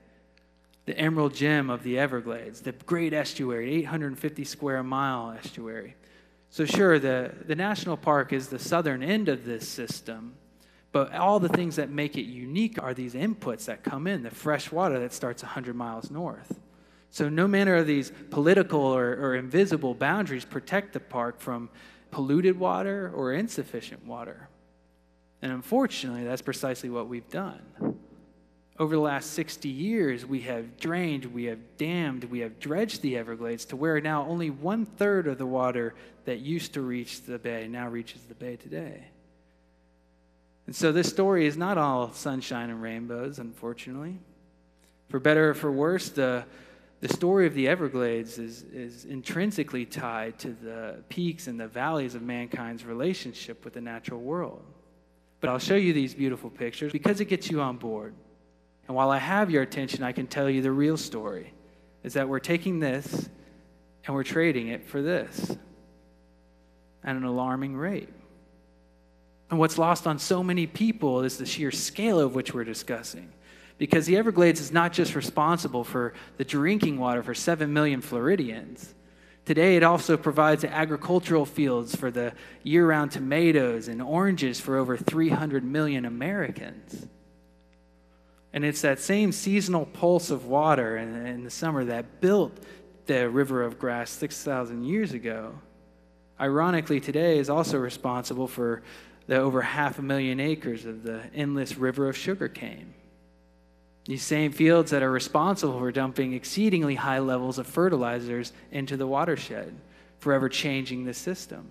The 0.85 0.97
emerald 0.97 1.35
gem 1.35 1.69
of 1.69 1.83
the 1.83 1.99
Everglades, 1.99 2.61
the 2.61 2.71
great 2.71 3.13
estuary, 3.13 3.75
850 3.75 4.43
square 4.43 4.81
mile 4.81 5.37
estuary. 5.37 5.95
So, 6.49 6.65
sure, 6.65 6.97
the, 6.97 7.31
the 7.45 7.55
national 7.55 7.95
park 7.95 8.33
is 8.33 8.47
the 8.47 8.57
southern 8.57 9.03
end 9.03 9.29
of 9.29 9.45
this 9.45 9.67
system, 9.67 10.33
but 10.91 11.13
all 11.13 11.39
the 11.39 11.47
things 11.47 11.75
that 11.75 11.91
make 11.91 12.17
it 12.17 12.23
unique 12.23 12.81
are 12.81 12.95
these 12.95 13.13
inputs 13.13 13.65
that 13.65 13.83
come 13.83 14.07
in 14.07 14.23
the 14.23 14.31
fresh 14.31 14.71
water 14.71 14.99
that 14.99 15.13
starts 15.13 15.43
100 15.43 15.75
miles 15.75 16.09
north. 16.09 16.59
So, 17.11 17.29
no 17.29 17.47
manner 17.47 17.75
of 17.75 17.85
these 17.85 18.11
political 18.31 18.81
or, 18.81 19.13
or 19.13 19.35
invisible 19.35 19.93
boundaries 19.93 20.43
protect 20.43 20.93
the 20.93 20.99
park 20.99 21.39
from 21.39 21.69
polluted 22.09 22.57
water 22.57 23.11
or 23.13 23.33
insufficient 23.33 24.07
water. 24.07 24.49
And 25.43 25.51
unfortunately, 25.51 26.23
that's 26.23 26.41
precisely 26.41 26.89
what 26.89 27.07
we've 27.07 27.29
done. 27.29 27.92
Over 28.79 28.95
the 28.95 29.01
last 29.01 29.31
60 29.33 29.69
years, 29.69 30.25
we 30.25 30.41
have 30.41 30.77
drained, 30.77 31.25
we 31.25 31.43
have 31.45 31.59
dammed, 31.77 32.23
we 32.25 32.39
have 32.39 32.59
dredged 32.59 33.03
the 33.03 33.17
Everglades 33.17 33.65
to 33.65 33.75
where 33.75 34.01
now 34.01 34.25
only 34.25 34.49
one 34.49 34.85
third 34.85 35.27
of 35.27 35.37
the 35.37 35.45
water 35.45 35.93
that 36.25 36.39
used 36.39 36.73
to 36.73 36.81
reach 36.81 37.21
the 37.21 37.37
bay 37.37 37.67
now 37.67 37.87
reaches 37.87 38.23
the 38.23 38.33
bay 38.33 38.55
today. 38.55 39.03
And 40.65 40.75
so 40.75 40.91
this 40.91 41.07
story 41.07 41.45
is 41.45 41.55
not 41.55 41.77
all 41.77 42.11
sunshine 42.13 42.71
and 42.71 42.81
rainbows, 42.81 43.37
unfortunately. 43.37 44.17
For 45.09 45.19
better 45.19 45.51
or 45.51 45.53
for 45.53 45.71
worse, 45.71 46.09
the, 46.09 46.43
the 47.01 47.09
story 47.09 47.45
of 47.45 47.53
the 47.53 47.67
Everglades 47.67 48.39
is, 48.39 48.63
is 48.63 49.05
intrinsically 49.05 49.85
tied 49.85 50.39
to 50.39 50.53
the 50.53 51.03
peaks 51.09 51.45
and 51.45 51.59
the 51.59 51.67
valleys 51.67 52.15
of 52.15 52.23
mankind's 52.23 52.85
relationship 52.85 53.63
with 53.63 53.73
the 53.73 53.81
natural 53.81 54.21
world. 54.21 54.63
But 55.41 55.51
I'll 55.51 55.59
show 55.59 55.75
you 55.75 55.93
these 55.93 56.15
beautiful 56.15 56.49
pictures 56.49 56.91
because 56.91 57.19
it 57.19 57.25
gets 57.25 57.51
you 57.51 57.61
on 57.61 57.77
board. 57.77 58.15
And 58.87 58.95
while 58.95 59.09
I 59.09 59.17
have 59.17 59.49
your 59.49 59.61
attention, 59.61 60.03
I 60.03 60.11
can 60.11 60.27
tell 60.27 60.49
you 60.49 60.61
the 60.61 60.71
real 60.71 60.97
story 60.97 61.53
is 62.03 62.13
that 62.13 62.27
we're 62.27 62.39
taking 62.39 62.79
this 62.79 63.29
and 64.05 64.15
we're 64.15 64.23
trading 64.23 64.67
it 64.67 64.85
for 64.85 65.01
this 65.01 65.55
at 67.03 67.15
an 67.15 67.23
alarming 67.23 67.77
rate. 67.77 68.09
And 69.49 69.59
what's 69.59 69.77
lost 69.77 70.07
on 70.07 70.19
so 70.19 70.43
many 70.43 70.67
people 70.67 71.21
is 71.21 71.37
the 71.37 71.45
sheer 71.45 71.71
scale 71.71 72.19
of 72.19 72.35
which 72.35 72.53
we're 72.53 72.63
discussing. 72.63 73.31
because 73.77 74.05
the 74.05 74.17
Everglades 74.17 74.59
is 74.61 74.71
not 74.71 74.93
just 74.93 75.15
responsible 75.15 75.83
for 75.83 76.13
the 76.37 76.45
drinking 76.45 76.97
water 76.97 77.23
for 77.23 77.33
7 77.33 77.73
million 77.73 78.01
Floridians. 78.01 78.93
Today, 79.45 79.75
it 79.75 79.83
also 79.83 80.15
provides 80.15 80.63
agricultural 80.63 81.45
fields 81.45 81.95
for 81.95 82.09
the 82.09 82.33
year 82.63 82.87
round 82.87 83.11
tomatoes 83.11 83.89
and 83.89 84.01
oranges 84.01 84.59
for 84.59 84.77
over 84.77 84.95
300 84.95 85.63
million 85.63 86.05
Americans. 86.05 87.07
And 88.53 88.63
it's 88.63 88.81
that 88.81 88.99
same 88.99 89.31
seasonal 89.31 89.87
pulse 89.87 90.29
of 90.29 90.45
water 90.45 90.97
in, 90.97 91.25
in 91.25 91.43
the 91.43 91.49
summer 91.49 91.83
that 91.85 92.21
built 92.21 92.55
the 93.07 93.29
river 93.29 93.63
of 93.63 93.79
grass 93.79 94.11
6,000 94.11 94.83
years 94.85 95.11
ago. 95.11 95.55
Ironically, 96.39 96.99
today 96.99 97.39
is 97.39 97.49
also 97.49 97.77
responsible 97.77 98.47
for 98.47 98.83
the 99.27 99.37
over 99.37 99.61
half 99.61 99.99
a 99.99 100.01
million 100.01 100.39
acres 100.39 100.85
of 100.85 101.03
the 101.03 101.21
endless 101.33 101.77
river 101.77 102.07
of 102.07 102.15
sugarcane. 102.15 102.93
These 104.05 104.23
same 104.23 104.51
fields 104.51 104.91
that 104.91 105.01
are 105.01 105.11
responsible 105.11 105.79
for 105.79 105.91
dumping 105.91 106.33
exceedingly 106.33 106.95
high 106.95 107.19
levels 107.19 107.57
of 107.57 107.67
fertilizers 107.67 108.51
into 108.71 108.97
the 108.97 109.07
watershed, 109.07 109.73
forever 110.19 110.49
changing 110.49 111.05
the 111.05 111.13
system. 111.13 111.69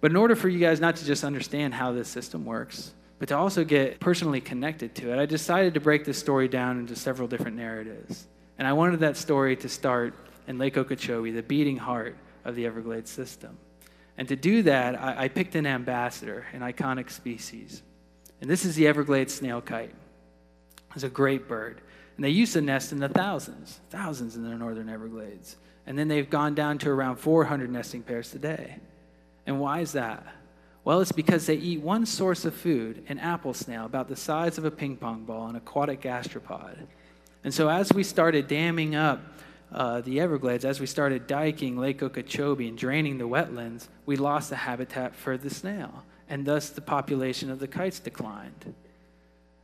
But 0.00 0.10
in 0.10 0.16
order 0.16 0.34
for 0.34 0.48
you 0.48 0.58
guys 0.58 0.80
not 0.80 0.96
to 0.96 1.04
just 1.04 1.22
understand 1.22 1.74
how 1.74 1.92
this 1.92 2.08
system 2.08 2.46
works, 2.46 2.92
but 3.22 3.28
to 3.28 3.36
also 3.36 3.62
get 3.62 4.00
personally 4.00 4.40
connected 4.40 4.96
to 4.96 5.12
it, 5.12 5.18
I 5.20 5.26
decided 5.26 5.74
to 5.74 5.80
break 5.80 6.04
this 6.04 6.18
story 6.18 6.48
down 6.48 6.80
into 6.80 6.96
several 6.96 7.28
different 7.28 7.56
narratives. 7.56 8.26
And 8.58 8.66
I 8.66 8.72
wanted 8.72 8.98
that 8.98 9.16
story 9.16 9.54
to 9.58 9.68
start 9.68 10.14
in 10.48 10.58
Lake 10.58 10.76
Okeechobee, 10.76 11.30
the 11.30 11.44
beating 11.44 11.76
heart 11.76 12.16
of 12.44 12.56
the 12.56 12.66
Everglades 12.66 13.12
system. 13.12 13.56
And 14.18 14.26
to 14.26 14.34
do 14.34 14.64
that, 14.64 15.00
I, 15.00 15.26
I 15.26 15.28
picked 15.28 15.54
an 15.54 15.68
ambassador, 15.68 16.46
an 16.52 16.62
iconic 16.62 17.12
species. 17.12 17.82
And 18.40 18.50
this 18.50 18.64
is 18.64 18.74
the 18.74 18.88
Everglades 18.88 19.32
snail 19.32 19.60
kite. 19.60 19.94
It's 20.96 21.04
a 21.04 21.08
great 21.08 21.46
bird. 21.46 21.80
And 22.16 22.24
they 22.24 22.30
used 22.30 22.54
to 22.54 22.60
nest 22.60 22.90
in 22.90 22.98
the 22.98 23.08
thousands, 23.08 23.78
thousands 23.90 24.34
in 24.34 24.42
the 24.42 24.48
northern 24.56 24.88
Everglades. 24.88 25.54
And 25.86 25.96
then 25.96 26.08
they've 26.08 26.28
gone 26.28 26.56
down 26.56 26.78
to 26.78 26.90
around 26.90 27.18
400 27.18 27.70
nesting 27.70 28.02
pairs 28.02 28.32
today. 28.32 28.78
And 29.46 29.60
why 29.60 29.78
is 29.78 29.92
that? 29.92 30.26
Well, 30.84 31.00
it's 31.00 31.12
because 31.12 31.46
they 31.46 31.54
eat 31.54 31.80
one 31.80 32.06
source 32.06 32.44
of 32.44 32.54
food, 32.54 33.04
an 33.08 33.20
apple 33.20 33.54
snail, 33.54 33.86
about 33.86 34.08
the 34.08 34.16
size 34.16 34.58
of 34.58 34.64
a 34.64 34.70
ping 34.70 34.96
pong 34.96 35.24
ball, 35.24 35.46
an 35.46 35.54
aquatic 35.54 36.00
gastropod. 36.00 36.76
And 37.44 37.54
so, 37.54 37.68
as 37.68 37.92
we 37.92 38.02
started 38.02 38.48
damming 38.48 38.96
up 38.96 39.20
uh, 39.72 40.00
the 40.00 40.20
Everglades, 40.20 40.64
as 40.64 40.80
we 40.80 40.86
started 40.86 41.28
diking 41.28 41.76
Lake 41.76 42.02
Okeechobee 42.02 42.66
and 42.66 42.76
draining 42.76 43.18
the 43.18 43.28
wetlands, 43.28 43.86
we 44.06 44.16
lost 44.16 44.50
the 44.50 44.56
habitat 44.56 45.14
for 45.14 45.38
the 45.38 45.50
snail, 45.50 46.04
and 46.28 46.44
thus 46.44 46.70
the 46.70 46.80
population 46.80 47.48
of 47.48 47.60
the 47.60 47.68
kites 47.68 48.00
declined. 48.00 48.74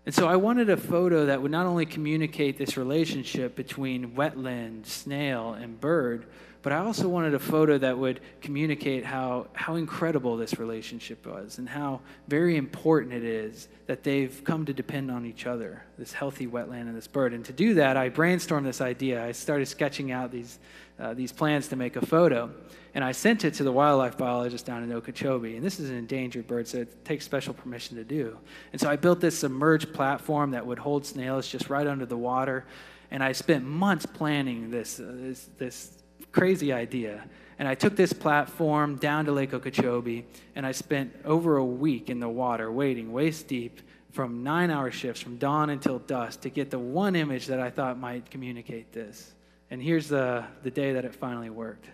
And 0.06 0.14
so 0.14 0.28
I 0.28 0.36
wanted 0.36 0.70
a 0.70 0.76
photo 0.76 1.26
that 1.26 1.42
would 1.42 1.50
not 1.50 1.66
only 1.66 1.84
communicate 1.84 2.56
this 2.56 2.76
relationship 2.76 3.56
between 3.56 4.12
wetland, 4.12 4.86
snail, 4.86 5.52
and 5.52 5.78
bird, 5.80 6.26
but 6.68 6.74
I 6.74 6.80
also 6.80 7.08
wanted 7.08 7.32
a 7.32 7.38
photo 7.38 7.78
that 7.78 7.96
would 7.96 8.20
communicate 8.42 9.02
how, 9.02 9.46
how 9.54 9.76
incredible 9.76 10.36
this 10.36 10.58
relationship 10.58 11.26
was 11.26 11.56
and 11.56 11.66
how 11.66 12.00
very 12.26 12.58
important 12.58 13.14
it 13.14 13.24
is 13.24 13.68
that 13.86 14.02
they've 14.02 14.44
come 14.44 14.66
to 14.66 14.74
depend 14.74 15.10
on 15.10 15.24
each 15.24 15.46
other, 15.46 15.82
this 15.96 16.12
healthy 16.12 16.46
wetland 16.46 16.82
and 16.82 16.94
this 16.94 17.06
bird. 17.06 17.32
And 17.32 17.42
to 17.46 17.54
do 17.54 17.72
that, 17.72 17.96
I 17.96 18.10
brainstormed 18.10 18.64
this 18.64 18.82
idea. 18.82 19.24
I 19.24 19.32
started 19.32 19.64
sketching 19.64 20.12
out 20.12 20.30
these, 20.30 20.58
uh, 21.00 21.14
these 21.14 21.32
plans 21.32 21.68
to 21.68 21.76
make 21.76 21.96
a 21.96 22.04
photo. 22.04 22.50
And 22.94 23.02
I 23.02 23.12
sent 23.12 23.46
it 23.46 23.54
to 23.54 23.64
the 23.64 23.72
wildlife 23.72 24.18
biologist 24.18 24.66
down 24.66 24.82
in 24.82 24.92
Okeechobee. 24.92 25.56
And 25.56 25.64
this 25.64 25.80
is 25.80 25.88
an 25.88 25.96
endangered 25.96 26.46
bird, 26.46 26.68
so 26.68 26.80
it 26.80 27.02
takes 27.02 27.24
special 27.24 27.54
permission 27.54 27.96
to 27.96 28.04
do. 28.04 28.36
And 28.72 28.78
so 28.78 28.90
I 28.90 28.96
built 28.96 29.20
this 29.20 29.38
submerged 29.38 29.94
platform 29.94 30.50
that 30.50 30.66
would 30.66 30.80
hold 30.80 31.06
snails 31.06 31.48
just 31.48 31.70
right 31.70 31.86
under 31.86 32.04
the 32.04 32.18
water. 32.18 32.66
And 33.10 33.24
I 33.24 33.32
spent 33.32 33.64
months 33.64 34.04
planning 34.04 34.70
this, 34.70 35.00
uh, 35.00 35.14
this, 35.16 35.48
this 35.56 35.98
crazy 36.38 36.72
idea. 36.72 37.24
And 37.58 37.66
I 37.66 37.74
took 37.74 37.96
this 37.96 38.12
platform 38.12 38.96
down 38.96 39.24
to 39.24 39.32
Lake 39.32 39.52
Okeechobee, 39.52 40.24
and 40.54 40.64
I 40.64 40.70
spent 40.70 41.12
over 41.24 41.56
a 41.56 41.64
week 41.64 42.08
in 42.08 42.20
the 42.20 42.28
water 42.28 42.70
waiting 42.70 43.12
waist 43.12 43.48
deep 43.48 43.80
from 44.12 44.44
nine 44.44 44.70
hour 44.70 44.92
shifts 44.92 45.20
from 45.20 45.36
dawn 45.36 45.70
until 45.70 45.98
dusk 45.98 46.42
to 46.42 46.50
get 46.50 46.70
the 46.70 46.78
one 46.78 47.16
image 47.16 47.46
that 47.46 47.58
I 47.58 47.70
thought 47.70 47.98
might 47.98 48.30
communicate 48.30 48.92
this. 48.92 49.34
And 49.70 49.82
here's 49.82 50.08
the, 50.08 50.44
the 50.62 50.70
day 50.70 50.92
that 50.92 51.04
it 51.04 51.14
finally 51.14 51.50
worked. 51.50 51.88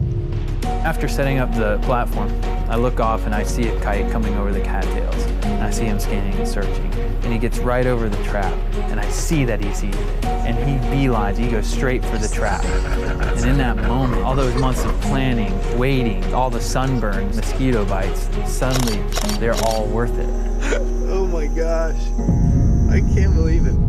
After 0.65 1.09
setting 1.09 1.39
up 1.39 1.53
the 1.55 1.79
platform, 1.79 2.31
I 2.69 2.77
look 2.77 3.01
off 3.01 3.25
and 3.25 3.35
I 3.35 3.43
see 3.43 3.69
a 3.69 3.81
kite 3.81 4.11
coming 4.13 4.35
over 4.35 4.53
the 4.53 4.61
cattails. 4.61 5.17
And 5.45 5.65
I 5.65 5.71
see 5.71 5.85
him 5.85 5.99
scanning 5.99 6.35
and 6.35 6.47
searching. 6.47 6.93
And 6.93 7.33
he 7.33 7.39
gets 7.39 7.59
right 7.59 7.87
over 7.87 8.09
the 8.09 8.23
trap. 8.25 8.53
And 8.91 9.01
I 9.01 9.09
see 9.09 9.45
that 9.47 9.65
he's 9.65 9.83
eating 9.83 10.01
it. 10.01 10.34
And 10.45 10.59
he 10.59 10.77
beelines, 10.95 11.37
he 11.37 11.51
goes 11.51 11.67
straight 11.67 12.05
for 12.05 12.19
the 12.19 12.29
trap. 12.29 12.65
And 12.65 13.47
in 13.47 13.59
that 13.59 13.77
moment, 13.77 14.23
all 14.23 14.35
those 14.35 14.55
months 14.61 14.85
of 14.85 14.99
planning, 15.01 15.53
waiting, 15.79 16.35
all 16.35 16.51
the 16.51 16.61
sunburn, 16.61 17.35
mosquito 17.35 17.85
bites, 17.85 18.29
suddenly 18.47 19.03
they're 19.39 19.57
all 19.65 19.87
worth 19.87 20.17
it. 20.19 20.29
oh 21.09 21.27
my 21.27 21.47
gosh. 21.47 22.01
I 22.91 23.01
can't 23.15 23.35
believe 23.35 23.67
it. 23.67 23.85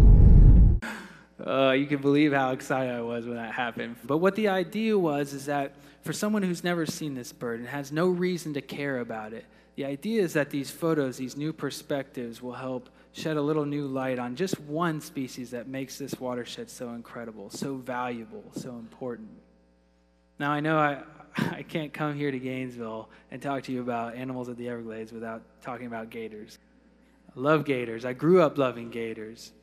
Uh, 1.45 1.73
you 1.73 1.85
can 1.85 2.01
believe 2.01 2.33
how 2.33 2.51
excited 2.51 2.93
I 2.93 3.01
was 3.01 3.25
when 3.25 3.35
that 3.35 3.53
happened. 3.53 3.97
But 4.03 4.17
what 4.17 4.35
the 4.35 4.47
idea 4.47 4.97
was 4.97 5.33
is 5.33 5.45
that 5.45 5.75
for 6.01 6.13
someone 6.13 6.41
who's 6.41 6.63
never 6.63 6.85
seen 6.85 7.13
this 7.13 7.31
bird 7.31 7.59
and 7.59 7.69
has 7.69 7.91
no 7.91 8.07
reason 8.07 8.53
to 8.53 8.61
care 8.61 8.99
about 8.99 9.33
it, 9.33 9.45
the 9.75 9.85
idea 9.85 10.21
is 10.21 10.33
that 10.33 10.49
these 10.49 10.71
photos, 10.71 11.17
these 11.17 11.35
new 11.35 11.51
perspectives, 11.53 12.41
will 12.41 12.53
help 12.53 12.89
shed 13.15 13.37
a 13.37 13.41
little 13.41 13.65
new 13.65 13.87
light 13.87 14.19
on 14.19 14.35
just 14.35 14.59
one 14.59 14.99
species 14.99 15.51
that 15.51 15.69
makes 15.69 15.97
this 15.97 16.19
watershed 16.19 16.69
so 16.69 16.89
incredible, 16.89 17.49
so 17.49 17.75
valuable, 17.75 18.43
so 18.57 18.71
important. 18.71 19.29
Now, 20.37 20.51
I 20.51 20.59
know 20.59 20.77
I, 20.77 21.01
I 21.37 21.63
can't 21.63 21.93
come 21.93 22.13
here 22.15 22.29
to 22.29 22.37
Gainesville 22.37 23.09
and 23.31 23.41
talk 23.41 23.63
to 23.63 23.71
you 23.71 23.79
about 23.79 24.15
animals 24.15 24.49
of 24.49 24.57
the 24.57 24.67
Everglades 24.67 25.13
without 25.13 25.43
talking 25.61 25.87
about 25.87 26.09
gators. 26.09 26.59
I 27.29 27.39
love 27.39 27.63
gators. 27.63 28.03
I 28.03 28.11
grew 28.11 28.41
up 28.41 28.57
loving 28.57 28.89
gators. 28.89 29.53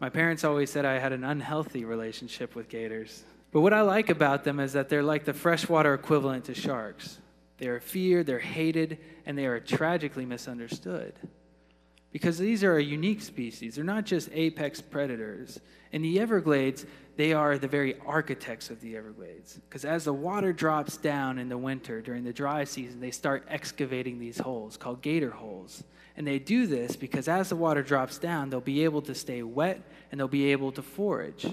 My 0.00 0.08
parents 0.08 0.42
always 0.42 0.70
said 0.70 0.86
I 0.86 0.98
had 0.98 1.12
an 1.12 1.22
unhealthy 1.22 1.84
relationship 1.84 2.54
with 2.54 2.70
gators. 2.70 3.24
But 3.52 3.60
what 3.60 3.74
I 3.74 3.82
like 3.82 4.08
about 4.08 4.42
them 4.42 4.58
is 4.58 4.72
that 4.72 4.88
they're 4.88 5.02
like 5.02 5.26
the 5.26 5.34
freshwater 5.34 5.92
equivalent 5.92 6.46
to 6.46 6.54
sharks. 6.54 7.18
They 7.58 7.66
are 7.66 7.78
feared, 7.78 8.26
they're 8.26 8.38
hated, 8.38 8.98
and 9.26 9.36
they 9.36 9.44
are 9.44 9.60
tragically 9.60 10.24
misunderstood. 10.24 11.12
Because 12.12 12.38
these 12.38 12.62
are 12.62 12.76
a 12.76 12.82
unique 12.82 13.22
species. 13.22 13.74
They're 13.74 13.84
not 13.84 14.04
just 14.04 14.28
apex 14.32 14.80
predators. 14.80 15.58
In 15.92 16.02
the 16.02 16.20
Everglades, 16.20 16.84
they 17.16 17.32
are 17.32 17.58
the 17.58 17.68
very 17.68 17.98
architects 18.06 18.70
of 18.70 18.80
the 18.80 18.96
Everglades. 18.96 19.58
Because 19.68 19.84
as 19.84 20.04
the 20.04 20.12
water 20.12 20.52
drops 20.52 20.96
down 20.98 21.38
in 21.38 21.48
the 21.48 21.58
winter 21.58 22.02
during 22.02 22.24
the 22.24 22.32
dry 22.32 22.64
season, 22.64 23.00
they 23.00 23.10
start 23.10 23.44
excavating 23.48 24.18
these 24.18 24.38
holes 24.38 24.76
called 24.76 25.00
gator 25.00 25.30
holes. 25.30 25.84
And 26.16 26.26
they 26.26 26.38
do 26.38 26.66
this 26.66 26.96
because 26.96 27.28
as 27.28 27.48
the 27.48 27.56
water 27.56 27.82
drops 27.82 28.18
down, 28.18 28.50
they'll 28.50 28.60
be 28.60 28.84
able 28.84 29.02
to 29.02 29.14
stay 29.14 29.42
wet 29.42 29.80
and 30.10 30.20
they'll 30.20 30.28
be 30.28 30.52
able 30.52 30.72
to 30.72 30.82
forage. 30.82 31.46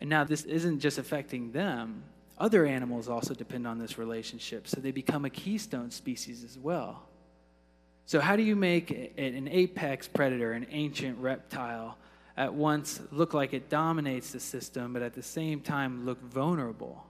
And 0.00 0.08
now 0.08 0.22
this 0.24 0.44
isn't 0.44 0.80
just 0.80 0.98
affecting 0.98 1.52
them, 1.52 2.04
other 2.38 2.66
animals 2.66 3.08
also 3.08 3.34
depend 3.34 3.68
on 3.68 3.78
this 3.78 3.98
relationship, 3.98 4.66
so 4.66 4.80
they 4.80 4.90
become 4.90 5.24
a 5.24 5.30
keystone 5.30 5.92
species 5.92 6.42
as 6.42 6.58
well. 6.58 7.04
So, 8.06 8.20
how 8.20 8.36
do 8.36 8.42
you 8.42 8.56
make 8.56 8.90
an 9.16 9.48
apex 9.48 10.08
predator, 10.08 10.52
an 10.52 10.66
ancient 10.70 11.18
reptile, 11.18 11.96
at 12.36 12.52
once 12.52 13.00
look 13.10 13.34
like 13.34 13.52
it 13.52 13.68
dominates 13.68 14.32
the 14.32 14.40
system, 14.40 14.92
but 14.92 15.02
at 15.02 15.14
the 15.14 15.22
same 15.22 15.60
time 15.60 16.04
look 16.04 16.20
vulnerable? 16.22 17.06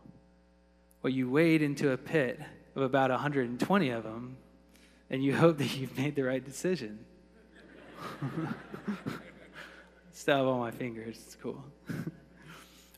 Well, 1.03 1.13
you 1.13 1.31
wade 1.31 1.63
into 1.63 1.93
a 1.93 1.97
pit 1.97 2.41
of 2.77 2.83
about 2.83 3.11
120 3.11 3.91
of 3.91 4.05
them, 4.05 4.37
and 5.11 5.25
you 5.25 5.35
hope 5.45 5.59
that 5.59 5.77
you've 5.77 5.97
made 5.97 6.15
the 6.15 6.23
right 6.23 6.45
decision. 6.45 7.05
Have 10.27 10.47
all 10.47 10.61
my 10.61 10.71
fingers. 10.71 11.17
It's 11.17 11.35
cool. 11.35 11.65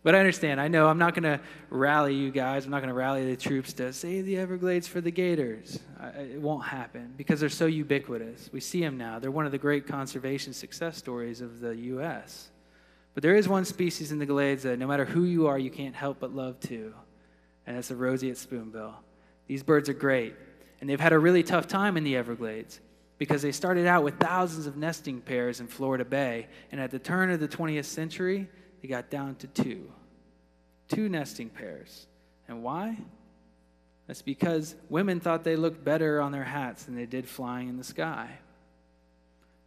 but 0.05 0.15
I 0.15 0.19
understand. 0.21 0.61
I 0.61 0.69
know 0.69 0.87
I'm 0.87 0.99
not 0.99 1.15
going 1.15 1.25
to 1.25 1.41
rally 1.71 2.15
you 2.15 2.31
guys. 2.31 2.65
I'm 2.65 2.71
not 2.71 2.79
going 2.79 2.89
to 2.89 2.95
rally 2.95 3.25
the 3.29 3.37
troops 3.37 3.73
to 3.75 3.93
save 3.93 4.27
the 4.27 4.37
Everglades 4.37 4.87
for 4.87 5.01
the 5.01 5.11
Gators. 5.11 5.81
it 6.17 6.41
won't 6.41 6.65
happen 6.65 7.15
because 7.17 7.41
they're 7.41 7.49
so 7.49 7.67
ubiquitous. 7.67 8.51
We 8.53 8.61
see 8.61 8.81
them 8.81 8.97
now. 8.97 9.19
They're 9.19 9.33
one 9.33 9.47
of 9.47 9.53
the 9.53 9.59
great 9.59 9.89
conservation 9.89 10.53
success 10.53 10.97
stories 10.97 11.41
of 11.41 11.59
the 11.59 11.75
U.S. 11.77 12.51
But 13.15 13.25
there 13.25 13.35
is 13.35 13.49
one 13.49 13.65
species 13.65 14.13
in 14.13 14.21
the 14.21 14.27
Glades 14.27 14.63
that 14.63 14.79
no 14.79 14.87
matter 14.87 15.05
who 15.05 15.25
you 15.25 15.49
are, 15.49 15.59
you 15.59 15.71
can't 15.71 15.97
help 15.97 16.21
but 16.21 16.35
love 16.35 16.61
too, 16.61 16.95
and 17.67 17.77
it's 17.77 17.89
the 17.89 17.97
roseate 17.97 18.37
spoonbill. 18.37 18.95
These 19.47 19.63
birds 19.63 19.89
are 19.89 19.95
great. 19.95 20.35
And 20.81 20.91
they've 20.91 21.01
had 21.01 21.15
a 21.15 21.19
really 21.19 21.43
tough 21.43 21.67
time 21.67 21.97
in 21.97 22.05
the 22.05 22.15
Everglades 22.15 22.81
because 23.17 23.41
they 23.41 23.53
started 23.53 23.87
out 23.87 24.05
with 24.05 24.19
thousands 24.19 24.67
of 24.67 24.77
nesting 24.77 25.21
pairs 25.21 25.61
in 25.61 25.67
Florida 25.67 26.05
Bay. 26.05 26.47
And 26.73 26.81
at 26.81 26.91
the 26.91 26.99
turn 26.99 27.31
of 27.31 27.41
the 27.41 27.49
20th 27.49 27.87
century, 27.87 28.49
they 28.85 28.89
got 28.89 29.09
down 29.09 29.35
to 29.37 29.47
two. 29.47 29.91
Two 30.89 31.09
nesting 31.09 31.49
pairs. 31.49 32.07
And 32.49 32.63
why? 32.63 32.99
That's 34.07 34.21
because 34.21 34.75
women 34.91 35.21
thought 35.21 35.43
they 35.43 35.57
looked 35.57 35.83
better 35.83 36.21
on 36.21 36.33
their 36.33 36.45
hats 36.45 36.85
than 36.85 36.95
they 36.95 37.07
did 37.07 37.27
flying 37.27 37.71
in 37.71 37.79
the 37.79 37.85
sky. 37.85 38.29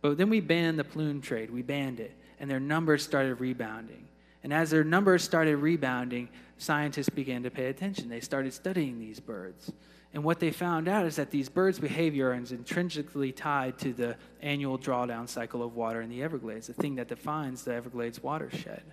But 0.02 0.20
then 0.20 0.30
we 0.30 0.40
banned 0.40 0.78
the 0.78 0.84
plume 0.84 1.22
trade. 1.22 1.50
We 1.50 1.64
banned 1.64 2.00
it. 2.00 2.16
and 2.40 2.48
their 2.48 2.60
numbers 2.60 3.04
started 3.04 3.40
rebounding. 3.40 4.08
And 4.44 4.54
as 4.54 4.70
their 4.70 4.84
numbers 4.84 5.24
started 5.24 5.56
rebounding, 5.58 6.30
scientists 6.60 7.10
began 7.10 7.42
to 7.42 7.50
pay 7.50 7.70
attention. 7.70 8.10
They 8.10 8.20
started 8.20 8.54
studying 8.54 9.00
these 9.00 9.20
birds. 9.20 9.72
And 10.14 10.24
what 10.24 10.40
they 10.40 10.52
found 10.52 10.88
out 10.88 11.08
is 11.08 11.16
that 11.16 11.32
these 11.32 11.50
birds' 11.50 11.80
behavior 11.80 12.36
is 12.36 12.52
intrinsically 12.52 13.32
tied 13.32 13.80
to 13.80 13.94
the 13.94 14.16
annual 14.44 14.78
drawdown 14.78 15.28
cycle 15.28 15.64
of 15.64 15.76
water 15.76 16.02
in 16.02 16.12
the 16.12 16.22
Everglades, 16.22 16.68
the 16.68 16.74
thing 16.74 16.94
that 16.98 17.08
defines 17.08 17.64
the 17.64 17.74
Everglades 17.74 18.22
watershed. 18.22 18.84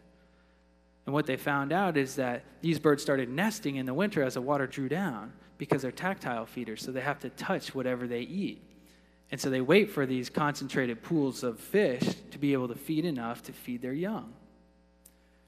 And 1.07 1.13
what 1.13 1.27
they 1.27 1.37
found 1.37 1.73
out 1.73 1.97
is 1.97 2.17
that 2.17 2.45
these 2.63 2.79
birds 2.79 3.03
started 3.03 3.29
nesting 3.29 3.77
in 3.77 3.87
the 3.87 3.95
winter 3.95 4.23
as 4.23 4.35
the 4.35 4.41
water 4.41 4.67
drew 4.67 4.89
down 4.89 5.33
because 5.59 5.83
they're 5.83 5.93
tactile 5.93 6.47
feeders, 6.47 6.83
so 6.83 6.93
they 6.93 7.01
have 7.01 7.21
to 7.21 7.31
touch 7.31 7.75
whatever 7.75 8.07
they 8.07 8.21
eat. 8.21 8.63
And 9.31 9.41
so 9.41 9.51
they 9.51 9.61
wait 9.61 9.91
for 9.91 10.07
these 10.07 10.31
concentrated 10.31 11.03
pools 11.03 11.43
of 11.43 11.59
fish 11.59 12.15
to 12.31 12.39
be 12.39 12.53
able 12.53 12.69
to 12.69 12.75
feed 12.75 13.05
enough 13.05 13.43
to 13.45 13.53
feed 13.53 13.83
their 13.83 13.93
young. 13.93 14.33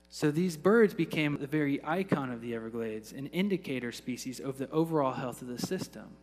So 0.08 0.30
these 0.30 0.56
birds 0.56 0.94
became 0.94 1.38
the 1.38 1.46
very 1.46 1.84
icon 1.84 2.30
of 2.30 2.40
the 2.40 2.54
Everglades, 2.54 3.12
an 3.12 3.26
indicator 3.28 3.92
species 3.92 4.40
of 4.40 4.58
the 4.58 4.70
overall 4.70 5.12
health 5.12 5.42
of 5.42 5.48
the 5.48 5.58
system. 5.58 6.16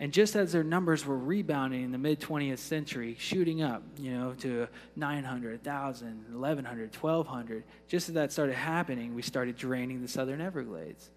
And 0.00 0.12
just 0.12 0.36
as 0.36 0.52
their 0.52 0.62
numbers 0.62 1.04
were 1.04 1.18
rebounding 1.18 1.82
in 1.82 1.90
the 1.90 1.98
mid 1.98 2.20
20th 2.20 2.58
century, 2.58 3.16
shooting 3.18 3.62
up, 3.62 3.82
you 3.98 4.12
know, 4.12 4.32
to 4.34 4.68
900, 4.94 5.64
1,000, 5.64 6.24
1,100, 6.30 6.94
1,200, 6.94 7.64
just 7.88 8.08
as 8.08 8.14
that 8.14 8.30
started 8.30 8.54
happening, 8.54 9.14
we 9.14 9.22
started 9.22 9.56
draining 9.56 10.00
the 10.00 10.08
southern 10.08 10.40
Everglades. 10.40 11.10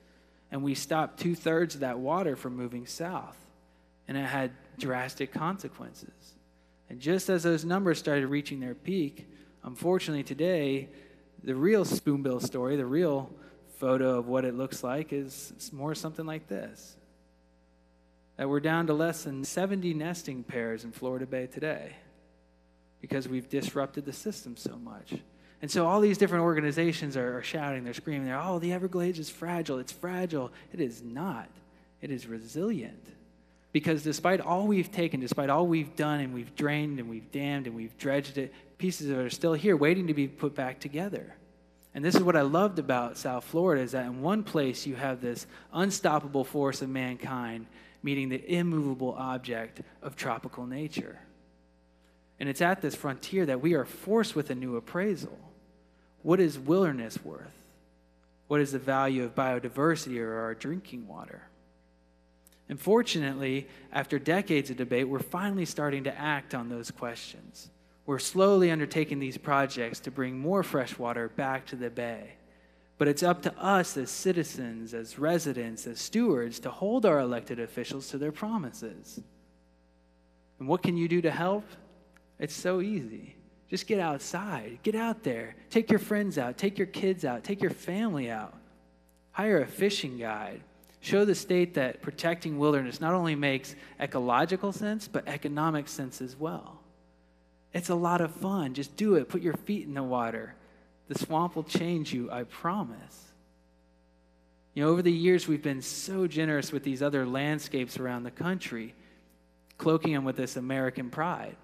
And 0.52 0.64
we 0.64 0.74
stopped 0.74 1.20
two 1.20 1.36
thirds 1.36 1.76
of 1.76 1.82
that 1.82 2.00
water 2.00 2.36
from 2.36 2.56
moving 2.56 2.88
south. 2.88 3.38
And 4.08 4.18
it 4.18 4.26
had 4.26 4.52
drastic 4.80 5.32
consequences. 5.32 6.34
And 6.90 7.00
just 7.00 7.30
as 7.30 7.44
those 7.44 7.64
numbers 7.64 8.00
started 8.00 8.28
reaching 8.28 8.60
their 8.60 8.76
peak, 8.76 9.30
unfortunately 9.64 10.24
today, 10.24 10.90
the 11.44 11.56
real 11.56 11.86
spoonbill 11.86 12.40
story, 12.40 12.76
the 12.76 12.86
real 12.86 13.32
photo 13.78 14.18
of 14.18 14.28
what 14.28 14.44
it 14.44 14.56
looks 14.56 14.84
like, 14.84 15.14
is 15.14 15.54
more 15.72 15.96
something 15.96 16.26
like 16.26 16.48
this 16.48 16.98
that 18.42 18.50
we're 18.50 18.60
down 18.60 18.88
to 18.88 18.94
less 18.96 19.26
than 19.26 19.44
70 19.44 19.94
nesting 19.94 20.42
pairs 20.42 20.84
in 20.84 20.92
Florida 20.92 21.28
Bay 21.28 21.46
today 21.46 21.96
because 23.00 23.28
we've 23.28 23.48
disrupted 23.48 24.04
the 24.04 24.12
system 24.12 24.58
so 24.58 24.78
much. 24.78 25.14
And 25.62 25.70
so 25.70 25.86
all 25.86 26.02
these 26.02 26.18
different 26.18 26.42
organizations 26.44 27.16
are, 27.16 27.38
are 27.38 27.44
shouting, 27.44 27.84
they're 27.84 27.94
screaming, 27.94 28.26
they're, 28.26 28.42
oh, 28.42 28.58
the 28.58 28.74
Everglades 28.74 29.20
is 29.20 29.30
fragile. 29.30 29.78
It's 29.78 29.92
fragile. 29.92 30.52
It 30.74 30.82
is 30.82 31.04
not. 31.04 31.50
It 32.02 32.10
is 32.10 32.26
resilient. 32.26 33.06
Because 33.74 34.02
despite 34.02 34.42
all 34.42 34.66
we've 34.66 34.92
taken, 34.92 35.20
despite 35.20 35.52
all 35.52 35.68
we've 35.68 35.96
done, 35.96 36.20
and 36.20 36.34
we've 36.34 36.56
drained 36.56 36.98
and 36.98 37.08
we've 37.08 37.32
dammed 37.32 37.68
and 37.68 37.76
we've 37.76 37.96
dredged 38.00 38.40
it, 38.40 38.52
pieces 38.80 39.12
of 39.12 39.20
it 39.20 39.22
are 39.22 39.30
still 39.30 39.54
here 39.54 39.78
waiting 39.78 40.08
to 40.08 40.16
be 40.16 40.28
put 40.28 40.56
back 40.56 40.80
together. 40.80 41.36
And 41.94 42.04
this 42.04 42.16
is 42.16 42.24
what 42.24 42.36
I 42.36 42.42
loved 42.42 42.80
about 42.80 43.20
South 43.20 43.44
Florida 43.44 43.84
is 43.84 43.92
that 43.92 44.08
in 44.08 44.24
one 44.24 44.42
place 44.42 44.88
you 44.88 44.96
have 44.96 45.22
this 45.22 45.46
unstoppable 45.72 46.44
force 46.44 46.82
of 46.82 46.90
mankind 46.90 47.68
meeting 48.04 48.30
the 48.30 48.44
immovable 48.54 49.14
object 49.14 49.82
of 50.02 50.16
tropical 50.16 50.66
nature. 50.66 51.20
And 52.40 52.50
it's 52.50 52.62
at 52.62 52.82
this 52.82 52.96
frontier 52.96 53.46
that 53.46 53.62
we 53.62 53.74
are 53.74 53.86
forced 53.86 54.36
with 54.36 54.50
a 54.50 54.56
new 54.56 54.76
appraisal. 54.76 55.38
What 56.24 56.40
is 56.40 56.58
wilderness 56.58 57.24
worth? 57.24 57.54
What 58.48 58.62
is 58.62 58.72
the 58.72 58.80
value 58.80 59.24
of 59.24 59.36
biodiversity 59.36 60.20
or 60.20 60.40
our 60.40 60.56
drinking 60.56 61.08
water? 61.08 61.44
And 62.68 62.80
fortunately, 62.80 63.68
after 63.92 64.18
decades 64.18 64.70
of 64.70 64.78
debate, 64.78 65.08
we're 65.08 65.20
finally 65.20 65.66
starting 65.66 66.06
to 66.06 66.18
act 66.18 66.56
on 66.56 66.70
those 66.70 66.90
questions. 66.90 67.70
We're 68.06 68.20
slowly 68.20 68.72
undertaking 68.72 69.20
these 69.20 69.38
projects 69.38 70.00
to 70.02 70.12
bring 70.12 70.40
more 70.40 70.64
fresh 70.64 70.98
water 70.98 71.30
back 71.30 71.66
to 71.68 71.76
the 71.76 71.90
bay. 71.90 72.34
But 73.02 73.08
it's 73.08 73.24
up 73.24 73.42
to 73.42 73.58
us 73.60 73.98
as 73.98 74.12
citizens, 74.12 74.94
as 74.94 75.18
residents, 75.18 75.88
as 75.88 76.00
stewards 76.00 76.60
to 76.60 76.70
hold 76.70 77.04
our 77.04 77.20
elected 77.20 77.60
officials 77.60 78.10
to 78.10 78.20
their 78.20 78.32
promises. 78.32 79.20
And 80.60 80.68
what 80.68 80.84
can 80.84 80.96
you 80.96 81.08
do 81.08 81.20
to 81.22 81.32
help? 81.32 81.66
It's 82.38 82.54
so 82.54 82.80
easy. 82.80 83.36
Just 83.72 83.88
get 83.88 84.00
outside, 84.00 84.78
get 84.84 84.94
out 84.94 85.24
there, 85.24 85.56
take 85.72 85.90
your 85.90 85.98
friends 85.98 86.38
out, 86.38 86.60
take 86.60 86.78
your 86.78 86.86
kids 86.86 87.26
out, 87.26 87.44
take 87.44 87.60
your 87.60 87.72
family 87.72 88.30
out. 88.30 88.54
Hire 89.32 89.64
a 89.64 89.66
fishing 89.66 90.20
guide. 90.20 90.62
Show 91.00 91.26
the 91.26 91.34
state 91.34 91.74
that 91.74 92.04
protecting 92.04 92.60
wilderness 92.60 93.02
not 93.02 93.16
only 93.16 93.34
makes 93.34 93.76
ecological 94.00 94.72
sense, 94.72 95.08
but 95.08 95.28
economic 95.28 95.88
sense 95.88 96.22
as 96.22 96.36
well. 96.36 96.80
It's 97.74 97.90
a 97.90 97.96
lot 97.96 98.22
of 98.22 98.32
fun. 98.32 98.76
Just 98.76 98.96
do 98.96 99.16
it. 99.16 99.28
Put 99.28 99.42
your 99.42 99.56
feet 99.56 99.88
in 99.88 99.96
the 99.96 100.04
water. 100.04 100.54
The 101.08 101.18
swamp 101.18 101.56
will 101.56 101.64
change 101.64 102.14
you, 102.14 102.32
I 102.32 102.44
promise. 102.44 103.32
You 104.74 104.84
know, 104.84 104.90
over 104.90 105.02
the 105.02 105.12
years, 105.12 105.48
we've 105.48 105.62
been 105.62 105.82
so 105.82 106.28
generous 106.28 106.72
with 106.72 106.84
these 106.84 107.02
other 107.04 107.26
landscapes 107.26 108.00
around 108.00 108.24
the 108.24 108.32
country, 108.32 108.96
cloaking 109.78 110.14
them 110.14 110.24
with 110.24 110.38
this 110.38 110.56
American 110.56 111.10
pride. 111.10 111.58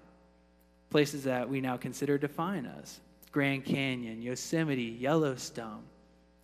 Places 0.90 1.24
that 1.24 1.48
we 1.48 1.60
now 1.60 1.76
consider 1.76 2.18
define 2.18 2.66
us 2.66 3.00
Grand 3.32 3.64
Canyon, 3.64 4.22
Yosemite, 4.22 4.96
Yellowstone. 5.00 5.82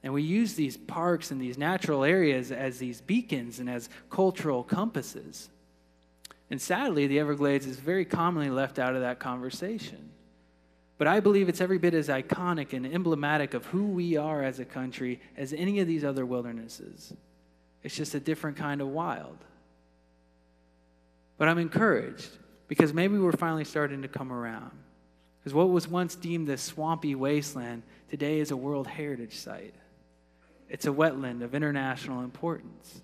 And 0.03 0.13
we 0.13 0.23
use 0.23 0.55
these 0.55 0.77
parks 0.77 1.31
and 1.31 1.41
these 1.41 1.57
natural 1.57 2.05
areas 2.05 2.53
as 2.53 2.79
these 2.79 3.01
beacons 3.01 3.59
and 3.59 3.71
as 3.71 3.89
cultural 4.11 4.63
compasses. 4.63 5.49
And 6.51 6.61
sadly, 6.61 7.07
the 7.07 7.19
Everglades 7.19 7.67
is 7.67 7.79
very 7.79 8.05
commonly 8.05 8.51
left 8.51 8.79
out 8.79 8.95
of 8.95 9.01
that 9.01 9.19
conversation. 9.19 10.11
But 10.97 11.09
I 11.09 11.21
believe 11.21 11.49
it's 11.49 11.61
every 11.61 11.79
bit 11.79 11.95
as 11.95 12.09
iconic 12.09 12.73
and 12.73 12.87
emblematic 12.87 13.55
of 13.55 13.67
who 13.67 13.85
we 13.85 14.17
are 14.17 14.43
as 14.43 14.61
a 14.61 14.65
country 14.65 15.21
as 15.37 15.53
any 15.53 15.81
of 15.81 15.89
these 15.89 16.05
other 16.05 16.25
wildernesses. 16.25 17.13
It's 17.83 17.97
just 17.97 18.15
a 18.15 18.21
different 18.21 18.57
kind 18.57 18.81
of 18.81 18.89
wild. 18.89 19.39
But 21.37 21.49
I'm 21.49 21.59
encouraged 21.59 22.31
because 22.69 22.93
maybe 22.93 23.19
we're 23.19 23.33
finally 23.33 23.65
starting 23.65 24.03
to 24.03 24.09
come 24.09 24.33
around. 24.33 24.71
Because 25.41 25.53
what 25.53 25.69
was 25.69 25.87
once 25.87 26.15
deemed 26.15 26.49
a 26.49 26.57
swampy 26.57 27.15
wasteland 27.15 27.83
today 28.09 28.39
is 28.39 28.51
a 28.51 28.57
World 28.57 28.87
Heritage 28.87 29.37
Site. 29.37 29.75
It's 30.71 30.87
a 30.87 30.91
wetland 30.91 31.43
of 31.43 31.55
international 31.55 32.23
importance. 32.23 33.03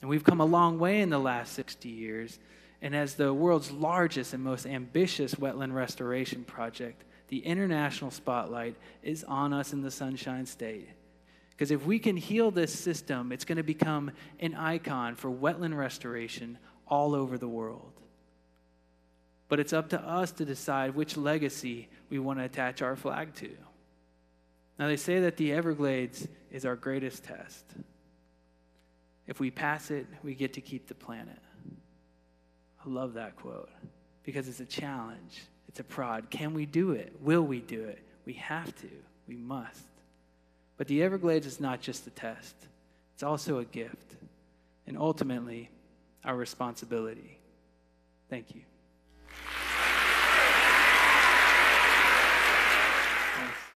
And 0.00 0.10
we've 0.10 0.24
come 0.24 0.40
a 0.40 0.44
long 0.44 0.78
way 0.78 1.00
in 1.00 1.08
the 1.08 1.18
last 1.18 1.52
60 1.54 1.88
years 1.88 2.38
and 2.82 2.94
as 2.96 3.14
the 3.14 3.32
world's 3.32 3.70
largest 3.70 4.32
and 4.32 4.42
most 4.42 4.66
ambitious 4.66 5.34
wetland 5.34 5.74
restoration 5.74 6.44
project, 6.44 7.04
the 7.28 7.38
international 7.38 8.10
spotlight 8.10 8.76
is 9.02 9.22
on 9.24 9.52
us 9.52 9.72
in 9.72 9.82
the 9.82 9.90
Sunshine 9.90 10.46
State. 10.46 10.88
Because 11.50 11.70
if 11.70 11.84
we 11.84 11.98
can 11.98 12.16
heal 12.16 12.50
this 12.50 12.72
system, 12.72 13.32
it's 13.32 13.44
going 13.44 13.58
to 13.58 13.62
become 13.62 14.10
an 14.40 14.54
icon 14.54 15.14
for 15.14 15.30
wetland 15.30 15.76
restoration 15.76 16.58
all 16.86 17.14
over 17.14 17.36
the 17.36 17.48
world. 17.48 17.92
But 19.48 19.60
it's 19.60 19.72
up 19.72 19.90
to 19.90 20.00
us 20.00 20.32
to 20.32 20.44
decide 20.44 20.94
which 20.94 21.16
legacy 21.16 21.88
we 22.08 22.18
want 22.18 22.38
to 22.38 22.44
attach 22.44 22.80
our 22.80 22.96
flag 22.96 23.34
to. 23.34 23.50
Now, 24.78 24.86
they 24.86 24.96
say 24.96 25.20
that 25.20 25.36
the 25.36 25.52
Everglades 25.52 26.26
is 26.50 26.64
our 26.64 26.76
greatest 26.76 27.24
test. 27.24 27.64
If 29.26 29.38
we 29.38 29.50
pass 29.50 29.90
it, 29.90 30.06
we 30.22 30.34
get 30.34 30.54
to 30.54 30.62
keep 30.62 30.88
the 30.88 30.94
planet. 30.94 31.38
Love 32.90 33.14
that 33.14 33.36
quote 33.36 33.68
because 34.24 34.48
it's 34.48 34.58
a 34.58 34.66
challenge, 34.66 35.44
it's 35.68 35.78
a 35.78 35.84
prod. 35.84 36.28
Can 36.28 36.54
we 36.54 36.66
do 36.66 36.90
it? 36.90 37.14
Will 37.20 37.42
we 37.42 37.60
do 37.60 37.84
it? 37.84 38.00
We 38.26 38.32
have 38.34 38.74
to, 38.80 38.88
we 39.28 39.36
must. 39.36 39.84
But 40.76 40.88
the 40.88 41.02
Everglades 41.02 41.46
is 41.46 41.60
not 41.60 41.80
just 41.80 42.06
a 42.08 42.10
test, 42.10 42.56
it's 43.14 43.22
also 43.22 43.58
a 43.58 43.64
gift, 43.64 44.16
and 44.88 44.98
ultimately, 44.98 45.70
our 46.24 46.34
responsibility. 46.34 47.38
Thank 48.28 48.56
you. 48.56 48.62